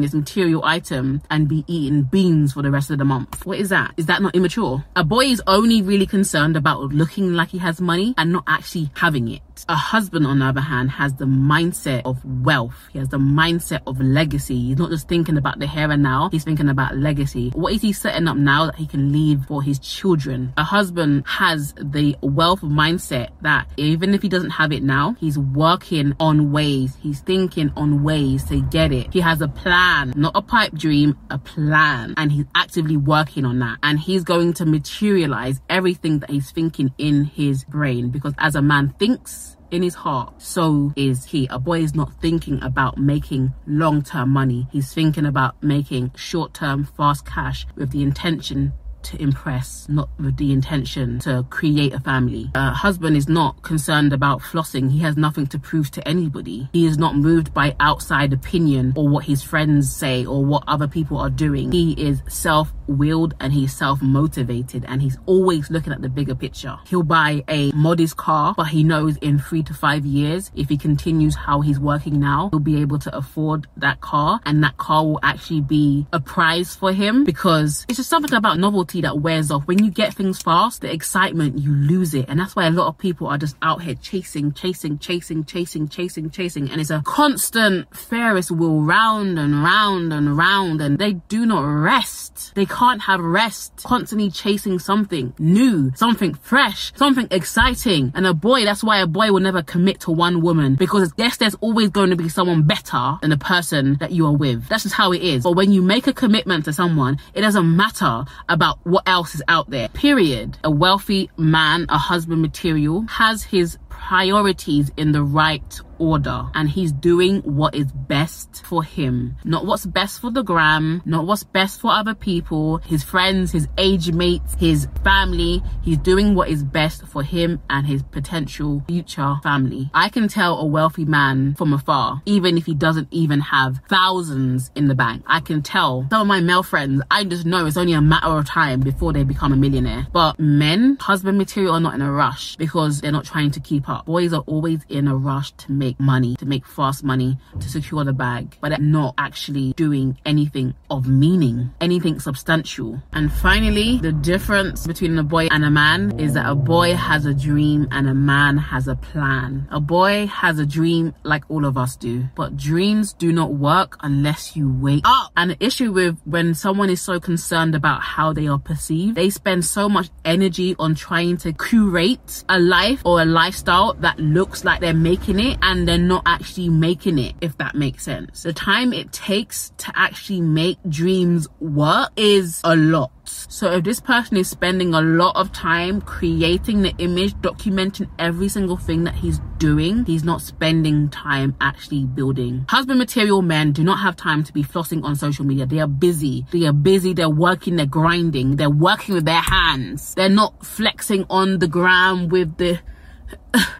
this 0.00 0.14
material 0.14 0.64
item, 0.64 1.22
and 1.30 1.48
be 1.48 1.64
eating 1.66 2.02
beans 2.02 2.52
for 2.52 2.62
the 2.62 2.70
rest 2.70 2.90
of 2.90 2.98
the 2.98 3.04
month. 3.04 3.44
What 3.46 3.58
is 3.58 3.68
that? 3.70 3.94
Is 3.96 4.06
that 4.06 4.22
not 4.22 4.34
immature? 4.34 4.84
A 4.94 5.04
boy 5.04 5.26
is 5.26 5.42
only 5.46 5.82
really 5.82 6.06
concerned 6.06 6.56
about 6.56 6.80
looking 6.92 7.34
like 7.34 7.48
he 7.50 7.58
has 7.58 7.80
money 7.80 8.14
and 8.18 8.32
not 8.32 8.44
actually 8.46 8.90
having 8.94 9.28
it. 9.28 9.42
A 9.68 9.74
husband, 9.74 10.26
on 10.26 10.40
the 10.40 10.44
other 10.44 10.60
hand, 10.60 10.90
has 10.90 11.14
the 11.14 11.24
mindset 11.24 12.02
of 12.04 12.15
wealth. 12.24 12.88
He 12.92 12.98
has 12.98 13.08
the 13.08 13.18
mindset 13.18 13.82
of 13.86 14.00
legacy. 14.00 14.56
He's 14.68 14.78
not 14.78 14.90
just 14.90 15.08
thinking 15.08 15.36
about 15.36 15.58
the 15.58 15.66
here 15.66 15.90
and 15.90 16.02
now, 16.02 16.28
he's 16.30 16.44
thinking 16.44 16.68
about 16.68 16.96
legacy. 16.96 17.50
What 17.50 17.72
is 17.72 17.82
he 17.82 17.92
setting 17.92 18.28
up 18.28 18.36
now 18.36 18.66
that 18.66 18.76
he 18.76 18.86
can 18.86 19.12
leave 19.12 19.44
for 19.46 19.62
his 19.62 19.78
children? 19.78 20.52
A 20.56 20.64
husband 20.64 21.24
has 21.26 21.74
the 21.74 22.16
wealth 22.20 22.60
mindset 22.60 23.30
that 23.42 23.68
even 23.76 24.14
if 24.14 24.22
he 24.22 24.28
doesn't 24.28 24.50
have 24.50 24.72
it 24.72 24.82
now, 24.82 25.16
he's 25.18 25.38
working 25.38 26.14
on 26.20 26.52
ways, 26.52 26.96
he's 27.00 27.20
thinking 27.20 27.72
on 27.76 28.02
ways 28.02 28.44
to 28.44 28.60
get 28.62 28.92
it. 28.92 29.12
He 29.12 29.20
has 29.20 29.40
a 29.40 29.48
plan, 29.48 30.12
not 30.16 30.32
a 30.34 30.42
pipe 30.42 30.72
dream, 30.72 31.16
a 31.30 31.38
plan. 31.38 32.14
And 32.16 32.32
he's 32.32 32.46
actively 32.54 32.96
working 32.96 33.44
on 33.44 33.58
that. 33.60 33.78
And 33.82 33.98
he's 33.98 34.24
going 34.24 34.54
to 34.54 34.66
materialize 34.66 35.60
everything 35.68 36.20
that 36.20 36.30
he's 36.30 36.50
thinking 36.50 36.92
in 36.98 37.24
his 37.24 37.64
brain 37.64 38.10
because 38.10 38.34
as 38.38 38.54
a 38.54 38.62
man 38.62 38.90
thinks, 38.98 39.55
in 39.70 39.82
his 39.82 39.94
heart, 39.94 40.40
so 40.40 40.92
is 40.96 41.24
he. 41.24 41.46
A 41.50 41.58
boy 41.58 41.80
is 41.80 41.94
not 41.94 42.12
thinking 42.20 42.62
about 42.62 42.98
making 42.98 43.52
long 43.66 44.02
term 44.02 44.30
money, 44.30 44.66
he's 44.70 44.92
thinking 44.92 45.26
about 45.26 45.62
making 45.62 46.12
short 46.16 46.54
term, 46.54 46.84
fast 46.84 47.26
cash 47.26 47.66
with 47.76 47.90
the 47.90 48.02
intention 48.02 48.72
to 49.06 49.22
impress, 49.22 49.88
not 49.88 50.08
with 50.18 50.36
the 50.36 50.52
intention 50.52 51.18
to 51.20 51.46
create 51.50 51.92
a 51.92 52.00
family. 52.00 52.50
A 52.54 52.70
husband 52.70 53.16
is 53.16 53.28
not 53.28 53.62
concerned 53.62 54.12
about 54.12 54.40
flossing. 54.40 54.90
He 54.90 54.98
has 55.00 55.16
nothing 55.16 55.46
to 55.48 55.58
prove 55.58 55.90
to 55.92 56.06
anybody. 56.06 56.68
He 56.72 56.86
is 56.86 56.98
not 56.98 57.16
moved 57.16 57.54
by 57.54 57.76
outside 57.80 58.32
opinion 58.32 58.92
or 58.96 59.08
what 59.08 59.24
his 59.24 59.42
friends 59.42 59.94
say 59.94 60.24
or 60.24 60.44
what 60.44 60.64
other 60.66 60.88
people 60.88 61.18
are 61.18 61.30
doing. 61.30 61.70
He 61.72 61.92
is 61.92 62.22
self 62.28 62.72
willed 62.88 63.34
and 63.40 63.52
he's 63.52 63.74
self 63.74 64.02
motivated 64.02 64.84
and 64.88 65.02
he's 65.02 65.18
always 65.26 65.70
looking 65.70 65.92
at 65.92 66.02
the 66.02 66.08
bigger 66.08 66.34
picture. 66.34 66.78
He'll 66.86 67.02
buy 67.02 67.44
a 67.48 67.72
modest 67.72 68.16
car, 68.16 68.54
but 68.56 68.68
he 68.68 68.82
knows 68.84 69.16
in 69.18 69.38
three 69.38 69.62
to 69.64 69.74
five 69.74 70.04
years, 70.04 70.50
if 70.54 70.68
he 70.68 70.76
continues 70.76 71.34
how 71.34 71.60
he's 71.60 71.78
working 71.78 72.18
now, 72.18 72.48
he'll 72.50 72.60
be 72.60 72.80
able 72.80 72.98
to 73.00 73.16
afford 73.16 73.66
that 73.76 74.00
car 74.00 74.40
and 74.44 74.62
that 74.64 74.76
car 74.76 75.04
will 75.04 75.20
actually 75.22 75.60
be 75.60 76.06
a 76.12 76.20
prize 76.20 76.74
for 76.74 76.92
him 76.92 77.24
because 77.24 77.84
it's 77.88 77.98
just 77.98 78.10
something 78.10 78.34
about 78.34 78.58
novelty 78.58 78.95
quickly 78.96 79.08
that 79.08 79.22
wears 79.22 79.50
off. 79.50 79.66
When 79.66 79.84
you 79.84 79.90
get 79.90 80.14
things 80.14 80.40
fast, 80.40 80.80
the 80.80 80.92
excitement, 80.92 81.58
you 81.58 81.72
lose 81.72 82.14
it. 82.14 82.26
And 82.28 82.38
that's 82.38 82.56
why 82.56 82.66
a 82.66 82.70
lot 82.70 82.88
of 82.88 82.98
people 82.98 83.26
are 83.26 83.38
just 83.38 83.56
out 83.62 83.82
here 83.82 83.94
chasing, 83.94 84.52
chasing, 84.52 84.98
chasing, 84.98 85.44
chasing, 85.44 85.88
chasing, 85.88 86.30
chasing. 86.30 86.70
And 86.70 86.80
it's 86.80 86.90
a 86.90 87.02
constant 87.04 87.94
Ferris 87.94 88.50
wheel 88.50 88.82
round 88.82 89.38
and 89.38 89.62
round 89.62 90.12
and 90.12 90.36
round. 90.36 90.80
And 90.80 90.98
they 90.98 91.14
do 91.28 91.46
not 91.46 91.62
rest. 91.62 92.54
They 92.54 92.66
can't 92.66 93.02
have 93.02 93.20
rest. 93.20 93.82
Constantly 93.84 94.30
chasing 94.30 94.78
something 94.78 95.34
new, 95.38 95.92
something 95.94 96.34
fresh, 96.34 96.92
something 96.96 97.28
exciting. 97.30 98.12
And 98.14 98.26
a 98.26 98.34
boy, 98.34 98.64
that's 98.64 98.82
why 98.82 99.00
a 99.00 99.06
boy 99.06 99.32
will 99.32 99.40
never 99.40 99.62
commit 99.62 100.00
to 100.00 100.10
one 100.10 100.40
woman 100.42 100.74
because 100.76 101.12
yes, 101.16 101.36
there's 101.36 101.56
always 101.56 101.90
going 101.90 102.10
to 102.10 102.16
be 102.16 102.28
someone 102.28 102.62
better 102.62 103.18
than 103.20 103.30
the 103.30 103.38
person 103.38 103.96
that 104.00 104.12
you 104.12 104.26
are 104.26 104.36
with. 104.36 104.68
That's 104.68 104.84
just 104.84 104.94
how 104.94 105.12
it 105.12 105.22
is. 105.22 105.44
But 105.44 105.56
when 105.56 105.72
you 105.72 105.82
make 105.82 106.06
a 106.06 106.12
commitment 106.12 106.64
to 106.64 106.72
someone, 106.72 107.18
it 107.34 107.42
doesn't 107.42 107.76
matter 107.76 108.24
about 108.48 108.78
what 108.86 109.02
else 109.08 109.34
is 109.34 109.42
out 109.48 109.68
there. 109.68 109.88
Period. 109.88 110.58
A 110.62 110.70
wealthy 110.70 111.28
man, 111.36 111.86
a 111.88 111.98
husband 111.98 112.40
material, 112.40 113.02
has 113.08 113.42
his 113.42 113.78
priorities 113.96 114.90
in 114.96 115.12
the 115.12 115.22
right 115.22 115.80
order 115.98 116.44
and 116.54 116.68
he's 116.68 116.92
doing 116.92 117.40
what 117.40 117.74
is 117.74 117.90
best 117.92 118.64
for 118.64 118.82
him. 118.84 119.36
Not 119.44 119.66
what's 119.66 119.86
best 119.86 120.20
for 120.20 120.30
the 120.30 120.42
gram 120.42 121.02
not 121.04 121.26
what's 121.26 121.44
best 121.44 121.80
for 121.80 121.90
other 121.90 122.14
people 122.14 122.78
his 122.78 123.02
friends 123.02 123.52
his 123.52 123.68
age 123.78 124.12
mates 124.12 124.54
his 124.58 124.88
family. 125.02 125.62
He's 125.82 125.98
doing 125.98 126.34
what 126.34 126.48
is 126.48 126.62
best 126.62 127.06
for 127.06 127.22
him 127.22 127.60
and 127.70 127.86
his 127.86 128.02
potential 128.02 128.82
future 128.86 129.36
family. 129.42 129.90
I 129.94 130.08
can 130.08 130.28
tell 130.28 130.58
a 130.58 130.66
wealthy 130.66 131.04
man 131.04 131.54
from 131.54 131.72
afar 131.72 132.22
even 132.26 132.56
if 132.56 132.66
he 132.66 132.74
doesn't 132.74 133.08
even 133.10 133.40
have 133.40 133.80
thousands 133.88 134.70
in 134.74 134.88
the 134.88 134.94
bank. 134.94 135.24
I 135.26 135.40
can 135.40 135.62
tell 135.62 136.06
some 136.10 136.22
of 136.22 136.26
my 136.26 136.40
male 136.40 136.62
friends 136.62 137.02
i 137.10 137.24
just 137.24 137.46
know 137.46 137.66
it's 137.66 137.76
only 137.76 137.92
a 137.92 138.00
matter 138.00 138.28
of 138.28 138.46
time 138.46 138.80
before 138.80 139.12
they 139.12 139.24
become 139.24 139.52
a 139.52 139.56
millionaire. 139.56 140.06
But 140.12 140.38
men 140.38 140.96
husband 141.00 141.38
material 141.38 141.74
are 141.74 141.80
not 141.80 141.94
in 141.94 142.02
a 142.02 142.12
rush 142.12 142.56
because 142.56 143.00
they're 143.00 143.12
not 143.12 143.24
trying 143.24 143.50
to 143.52 143.60
keep 143.60 143.85
boys 144.06 144.32
are 144.32 144.42
always 144.46 144.80
in 144.88 145.08
a 145.08 145.16
rush 145.16 145.52
to 145.52 145.72
make 145.72 145.98
money, 146.00 146.36
to 146.36 146.46
make 146.46 146.66
fast 146.66 147.04
money, 147.04 147.38
to 147.60 147.68
secure 147.68 148.04
the 148.04 148.12
bag, 148.12 148.56
but 148.60 148.80
not 148.80 149.14
actually 149.18 149.72
doing 149.74 150.18
anything 150.24 150.74
of 150.90 151.08
meaning, 151.08 151.70
anything 151.80 152.20
substantial. 152.20 153.00
And 153.12 153.32
finally, 153.32 153.98
the 153.98 154.12
difference 154.12 154.86
between 154.86 155.18
a 155.18 155.22
boy 155.22 155.48
and 155.50 155.64
a 155.64 155.70
man 155.70 156.18
is 156.18 156.34
that 156.34 156.48
a 156.48 156.54
boy 156.54 156.94
has 156.94 157.26
a 157.26 157.34
dream 157.34 157.88
and 157.90 158.08
a 158.08 158.14
man 158.14 158.58
has 158.58 158.88
a 158.88 158.96
plan. 158.96 159.68
A 159.70 159.80
boy 159.80 160.26
has 160.26 160.58
a 160.58 160.66
dream 160.66 161.14
like 161.22 161.44
all 161.48 161.64
of 161.64 161.76
us 161.78 161.96
do, 161.96 162.24
but 162.34 162.56
dreams 162.56 163.12
do 163.12 163.32
not 163.32 163.54
work 163.54 163.96
unless 164.00 164.56
you 164.56 164.72
wake 164.72 165.02
up. 165.04 165.32
And 165.36 165.52
the 165.52 165.64
issue 165.64 165.92
with 165.92 166.18
when 166.24 166.54
someone 166.54 166.90
is 166.90 167.00
so 167.00 167.20
concerned 167.20 167.74
about 167.74 168.02
how 168.02 168.32
they 168.32 168.46
are 168.46 168.58
perceived, 168.58 169.16
they 169.16 169.30
spend 169.30 169.64
so 169.64 169.88
much 169.88 170.08
energy 170.24 170.74
on 170.78 170.94
trying 170.94 171.36
to 171.38 171.52
curate 171.52 172.44
a 172.48 172.58
life 172.58 173.02
or 173.04 173.20
a 173.20 173.24
lifestyle 173.24 173.75
that 174.00 174.18
looks 174.18 174.64
like 174.64 174.80
they're 174.80 174.94
making 174.94 175.38
it 175.38 175.58
and 175.62 175.86
they're 175.86 175.98
not 175.98 176.22
actually 176.26 176.68
making 176.68 177.18
it, 177.18 177.34
if 177.40 177.56
that 177.58 177.74
makes 177.74 178.04
sense. 178.04 178.42
The 178.42 178.52
time 178.52 178.92
it 178.92 179.12
takes 179.12 179.72
to 179.78 179.92
actually 179.94 180.40
make 180.40 180.78
dreams 180.88 181.48
work 181.60 182.10
is 182.16 182.60
a 182.64 182.74
lot. 182.76 183.10
So 183.24 183.72
if 183.72 183.84
this 183.84 184.00
person 184.00 184.36
is 184.36 184.48
spending 184.48 184.94
a 184.94 185.00
lot 185.00 185.36
of 185.36 185.52
time 185.52 186.00
creating 186.00 186.82
the 186.82 186.94
image, 186.98 187.34
documenting 187.34 188.08
every 188.18 188.48
single 188.48 188.76
thing 188.76 189.04
that 189.04 189.14
he's 189.14 189.40
doing, 189.58 190.04
he's 190.04 190.24
not 190.24 190.40
spending 190.40 191.08
time 191.10 191.56
actually 191.60 192.04
building. 192.04 192.66
Husband 192.68 192.98
material 192.98 193.42
men 193.42 193.72
do 193.72 193.82
not 193.82 193.98
have 193.98 194.16
time 194.16 194.44
to 194.44 194.52
be 194.52 194.62
flossing 194.62 195.02
on 195.04 195.16
social 195.16 195.44
media. 195.44 195.66
They 195.66 195.80
are 195.80 195.88
busy. 195.88 196.46
They 196.52 196.66
are 196.66 196.72
busy. 196.72 197.12
They're 197.14 197.28
working. 197.28 197.76
They're 197.76 197.86
grinding. 197.86 198.56
They're 198.56 198.70
working 198.70 199.14
with 199.14 199.24
their 199.24 199.42
hands. 199.42 200.14
They're 200.14 200.28
not 200.28 200.64
flexing 200.64 201.26
on 201.28 201.58
the 201.58 201.68
gram 201.68 202.28
with 202.28 202.56
the 202.56 202.80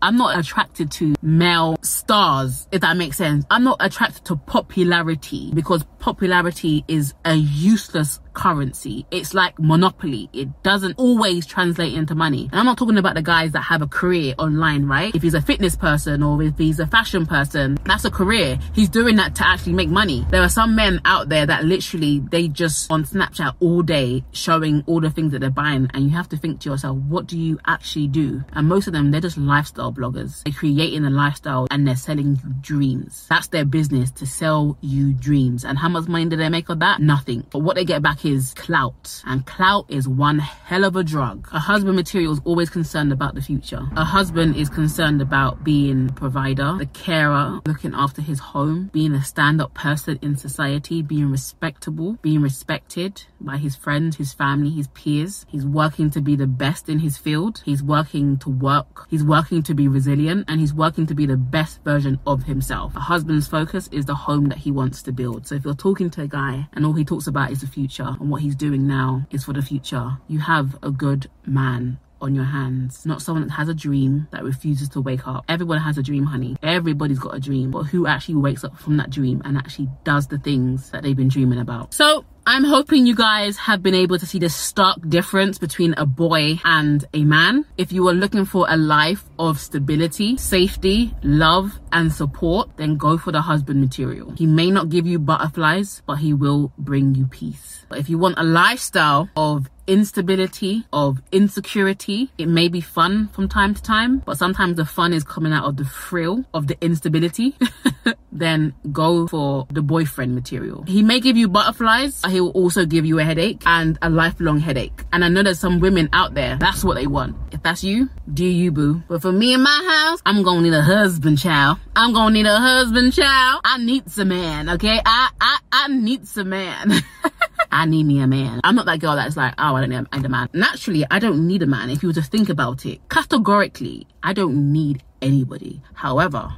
I'm 0.03 0.17
not 0.17 0.39
attracted 0.39 0.91
to 0.93 1.15
male 1.23 1.79
stars, 1.83 2.67
if 2.73 2.81
that 2.81 2.97
makes 2.97 3.17
sense. 3.17 3.45
I'm 3.51 3.65
not 3.65 3.79
attracted 3.81 4.25
to 4.27 4.37
popularity 4.37 5.51
because 5.55 5.85
popularity 5.99 6.85
is 6.89 7.15
a 7.25 7.35
useless 7.35 8.21
currency. 8.37 9.07
It's 9.11 9.35
like 9.35 9.59
monopoly. 9.59 10.29
It 10.33 10.63
doesn't 10.63 10.95
always 10.99 11.47
translate 11.47 11.95
into 11.95 12.15
money. 12.15 12.49
And 12.53 12.61
I'm 12.61 12.67
not 12.67 12.79
talking 12.79 12.99
about 12.99 13.15
the 13.15 13.23
guys 13.23 13.53
that 13.53 13.63
have 13.63 13.83
a 13.83 13.87
career 13.87 14.35
online, 14.39 14.87
right? 14.87 15.15
If 15.15 15.23
he's 15.23 15.35
a 15.35 15.41
fitness 15.41 15.75
person 15.75 16.23
or 16.23 16.43
if 16.43 16.57
he's 16.59 16.79
a 16.79 16.87
fashion 16.87 17.27
person, 17.27 17.79
that's 17.85 18.05
a 18.05 18.11
career. 18.11 18.59
He's 18.75 18.91
doing 18.91 19.17
that 19.17 19.35
to 19.37 19.49
actually 19.49 19.73
make 19.73 19.89
money. 19.89 20.27
There 20.31 20.43
are 20.43 20.51
some 20.51 20.77
men 20.77 21.01
out 21.07 21.31
there 21.31 21.47
that 21.47 21.65
literally 21.65 22.21
they 22.31 22.49
just 22.49 22.93
on 22.93 23.05
Snapchat 23.05 23.55
all 23.61 23.83
day 23.83 24.23
showing 24.33 24.85
all 24.87 25.01
the 25.01 25.11
things 25.11 25.33
that 25.33 25.41
they're 25.41 25.51
buying 25.51 25.91
and 25.95 26.05
you 26.05 26.11
have 26.11 26.29
to 26.29 26.37
think 26.37 26.61
to 26.61 26.71
yourself, 26.71 26.99
what 26.99 27.27
do 27.27 27.39
you 27.39 27.59
actually 27.67 28.09
do? 28.09 28.45
And 28.53 28.69
most 28.69 28.87
of 28.87 28.93
them, 28.93 29.11
they're 29.11 29.21
just 29.21 29.39
lifestyle 29.67 29.93
bloggers. 29.93 30.45
They're 30.45 30.53
creating 30.53 31.05
a 31.05 31.11
lifestyle 31.11 31.67
and 31.73 31.87
they're 31.87 31.97
selling 31.97 32.37
you 32.37 32.55
dreams. 32.61 33.27
That's 33.29 33.49
their 33.49 33.65
business 33.65 34.13
to 34.13 34.27
sell 34.27 34.79
you 34.81 35.13
dreams. 35.13 35.65
And 35.65 35.77
how 35.77 35.89
much 35.89 36.07
money 36.07 36.27
do 36.27 36.37
they 36.37 36.49
make 36.49 36.69
of 36.69 36.79
that? 36.79 37.01
Nothing. 37.01 37.45
But 37.51 37.61
what 37.61 37.75
they 37.75 37.85
get 37.85 38.01
back 38.01 38.25
is 38.25 38.55
clout. 38.55 39.23
And 39.27 39.45
clout 39.45 39.87
is 39.89 40.07
one 40.07 40.39
hell 40.39 40.85
of 40.85 40.95
a 40.95 41.03
drug. 41.03 41.49
A 41.53 41.59
husband 41.59 41.97
material 41.97 42.33
is 42.33 42.41
always 42.45 42.71
concerned 42.71 43.13
about 43.13 43.35
the 43.35 43.43
future. 43.43 43.83
A 43.97 44.05
husband 44.05 44.55
is 44.55 44.69
concerned 44.69 45.21
about 45.21 45.65
being 45.65 46.11
provider, 46.11 46.77
the 46.79 46.87
carer, 46.87 47.61
looking 47.67 47.93
after 47.95 48.23
his 48.23 48.39
home, 48.39 48.91
being 48.93 49.15
a 49.15 49.25
stand-up 49.25 49.75
person 49.75 50.19
in 50.23 50.37
society, 50.37 51.03
being 51.03 51.33
respectable, 51.33 52.19
being 52.23 52.41
respected 52.41 53.25
by 53.41 53.57
his 53.57 53.75
friends, 53.75 54.17
his 54.17 54.33
family, 54.33 54.71
his 54.71 54.87
peers. 54.89 55.45
He's 55.49 55.67
working 55.67 56.11
to 56.11 56.21
be 56.21 56.37
the 56.37 56.47
best 56.47 56.89
in 56.89 57.01
his 57.01 57.19
field. 57.19 57.63
He's 57.65 57.83
working 57.83 58.39
to 58.39 58.49
work. 58.49 59.07
He's 59.11 59.25
working 59.25 59.56
to 59.63 59.75
be 59.75 59.89
resilient 59.89 60.45
and 60.49 60.61
he's 60.61 60.75
working 60.75 61.07
to 61.07 61.15
be 61.15 61.27
the 61.27 61.37
best 61.37 61.83
version 61.85 62.19
of 62.27 62.45
himself. 62.45 62.95
A 62.97 63.01
husband's 63.01 63.47
focus 63.47 63.89
is 63.93 64.05
the 64.05 64.15
home 64.15 64.47
that 64.47 64.59
he 64.59 64.71
wants 64.71 65.03
to 65.03 65.13
build. 65.13 65.47
So 65.47 65.55
if 65.55 65.65
you're 65.65 65.75
talking 65.75 66.11
to 66.11 66.23
a 66.23 66.27
guy 66.27 66.69
and 66.73 66.87
all 66.87 66.93
he 66.93 67.05
talks 67.05 67.27
about 67.27 67.51
is 67.51 67.61
the 67.61 67.67
future 67.67 68.17
and 68.21 68.31
what 68.31 68.43
he's 68.43 68.55
doing 68.55 68.87
now 68.87 69.27
is 69.31 69.45
for 69.45 69.53
the 69.53 69.63
future, 69.63 70.19
you 70.29 70.41
have 70.41 70.77
a 70.83 70.91
good 70.91 71.31
man 71.45 71.99
on 72.21 72.35
your 72.35 72.45
hands, 72.45 73.05
not 73.05 73.21
someone 73.21 73.47
that 73.47 73.53
has 73.53 73.69
a 73.69 73.75
dream 73.75 74.27
that 74.31 74.43
refuses 74.43 74.89
to 74.89 75.01
wake 75.01 75.27
up. 75.27 75.45
Everyone 75.49 75.79
has 75.79 75.99
a 75.99 76.03
dream, 76.03 76.25
honey. 76.25 76.57
Everybody's 76.63 77.19
got 77.19 77.35
a 77.35 77.41
dream, 77.41 77.71
but 77.71 77.85
who 77.85 78.07
actually 78.07 78.37
wakes 78.37 78.65
up 78.65 78.79
from 78.79 78.97
that 78.97 79.11
dream 79.11 79.43
and 79.45 79.57
actually 79.57 79.89
does 80.05 80.27
the 80.27 80.39
things 80.39 80.91
that 80.91 81.03
they've 81.03 81.17
been 81.17 81.29
dreaming 81.29 81.59
about? 81.59 81.93
So 81.93 82.25
I'm 82.49 82.63
hoping 82.63 83.07
you 83.07 83.17
guys 83.17 83.57
have 83.57 83.83
been 83.83 83.97
able 83.97 84.21
to 84.21 84.25
see 84.25 84.39
the 84.39 84.49
stark 84.49 84.99
difference 85.09 85.59
between 85.59 85.95
a 85.97 86.07
boy 86.07 86.61
and 86.65 87.05
a 87.13 87.25
man. 87.25 87.65
If 87.77 87.91
you 87.91 88.07
are 88.07 88.15
looking 88.15 88.45
for 88.45 88.67
a 88.69 88.77
life 88.77 89.25
of 89.37 89.59
stability, 89.59 90.37
safety, 90.37 91.13
love, 91.25 91.81
and 91.91 92.13
support, 92.13 92.77
then 92.77 92.99
go 92.99 93.19
for 93.19 93.33
the 93.33 93.41
husband 93.41 93.81
material. 93.81 94.33
He 94.39 94.47
may 94.47 94.71
not 94.71 94.91
give 94.91 95.09
you 95.09 95.19
butterflies, 95.19 96.03
but 96.07 96.19
he 96.19 96.35
will 96.35 96.73
bring 96.79 97.17
you 97.17 97.27
peace. 97.27 97.85
But 97.89 97.99
if 97.99 98.09
you 98.09 98.17
want 98.17 98.39
a 98.39 98.45
lifestyle 98.45 99.29
of 99.37 99.69
instability, 99.87 100.85
of 100.93 101.23
insecurity. 101.33 102.31
It 102.39 102.49
may 102.49 102.69
be 102.69 102.81
fun 102.81 103.29
from 103.29 103.49
time 103.49 103.75
to 103.75 103.83
time, 103.83 104.19
but 104.19 104.39
sometimes 104.39 104.77
the 104.77 104.85
fun 104.85 105.13
is 105.13 105.25
coming 105.25 105.53
out 105.53 105.65
of 105.65 105.77
the 105.77 105.85
thrill 105.85 106.45
of 106.55 106.67
the 106.67 106.77
instability. 106.81 107.57
then 108.33 108.75
go 108.93 109.27
for 109.27 109.67
the 109.71 109.83
boyfriend 109.83 110.35
material. 110.35 110.85
He 110.87 111.03
may 111.03 111.21
give 111.21 111.37
you 111.37 111.49
butterflies, 111.49 112.23
he 112.29 112.41
will 112.41 112.51
also 112.51 112.85
give 112.85 113.07
you 113.07 113.19
a 113.19 113.25
headache 113.25 113.63
and 113.67 113.99
a 114.03 114.11
lifelong 114.11 114.59
headache. 114.59 115.05
And 115.13 115.25
I 115.25 115.29
know 115.29 115.43
there's 115.43 115.59
some 115.59 115.81
women 115.81 116.09
out 116.13 116.35
there, 116.35 116.57
that's 116.57 116.85
what 116.85 116.95
they 116.95 117.07
want. 117.07 117.37
If 117.53 117.63
that's 117.63 117.83
you, 117.83 118.11
do 118.33 118.45
you 118.45 118.71
boo. 118.73 119.03
But 119.09 119.23
for 119.23 119.33
me 119.33 119.55
in 119.55 119.63
my 119.63 120.05
house, 120.11 120.21
I'm 120.27 120.43
gonna 120.43 120.63
need 120.63 120.75
a 120.75 120.83
husband 120.83 121.39
child. 121.39 121.79
I'm 121.95 122.13
gonna 122.13 122.35
need 122.35 122.47
a 122.47 122.59
husband 122.59 123.13
child. 123.13 123.63
I 123.65 123.79
need 123.79 124.11
some 124.11 124.29
man, 124.29 124.69
okay? 124.71 125.01
I 125.05 125.31
I 125.41 125.59
I 125.73 125.89
need 125.89 126.27
some 126.27 126.51
man. 126.51 126.93
I 127.77 127.85
need 127.85 128.05
me 128.05 128.21
a 128.21 128.27
man. 128.27 128.63
I'm 128.65 128.75
not 128.75 128.87
that 128.87 129.01
girl 129.01 129.17
that's 129.17 129.37
like, 129.37 129.53
oh, 129.59 129.77
I 129.77 129.81
don't 129.83 129.91
need 129.91 130.25
a 130.25 130.29
man. 130.31 130.49
Naturally, 130.55 131.05
I 131.11 131.19
don't 131.19 131.47
need 131.47 131.63
a 131.63 131.67
man. 131.67 131.91
If 131.91 132.03
you 132.03 132.09
were 132.09 132.15
to 132.15 132.23
think 132.23 132.49
about 132.49 132.87
it, 132.87 133.07
categorically, 133.11 134.07
I 134.23 134.33
don't 134.33 134.73
need 134.73 135.03
anybody. 135.21 135.83
However, 135.93 136.49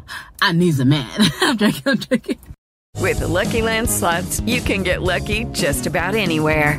I 0.41 0.53
need 0.53 0.79
a 0.79 0.85
man. 0.85 1.11
I'm 1.41 1.59
joking, 1.59 1.83
I'm 1.87 1.99
joking. 1.99 2.39
With 2.99 3.19
the 3.19 3.27
Lucky 3.27 3.63
Land 3.63 3.91
slots, 3.91 4.39
you 4.43 4.61
can 4.61 4.85
get 4.85 5.03
lucky 5.03 5.43
just 5.47 5.89
about 5.89 6.15
anywhere. 6.15 6.79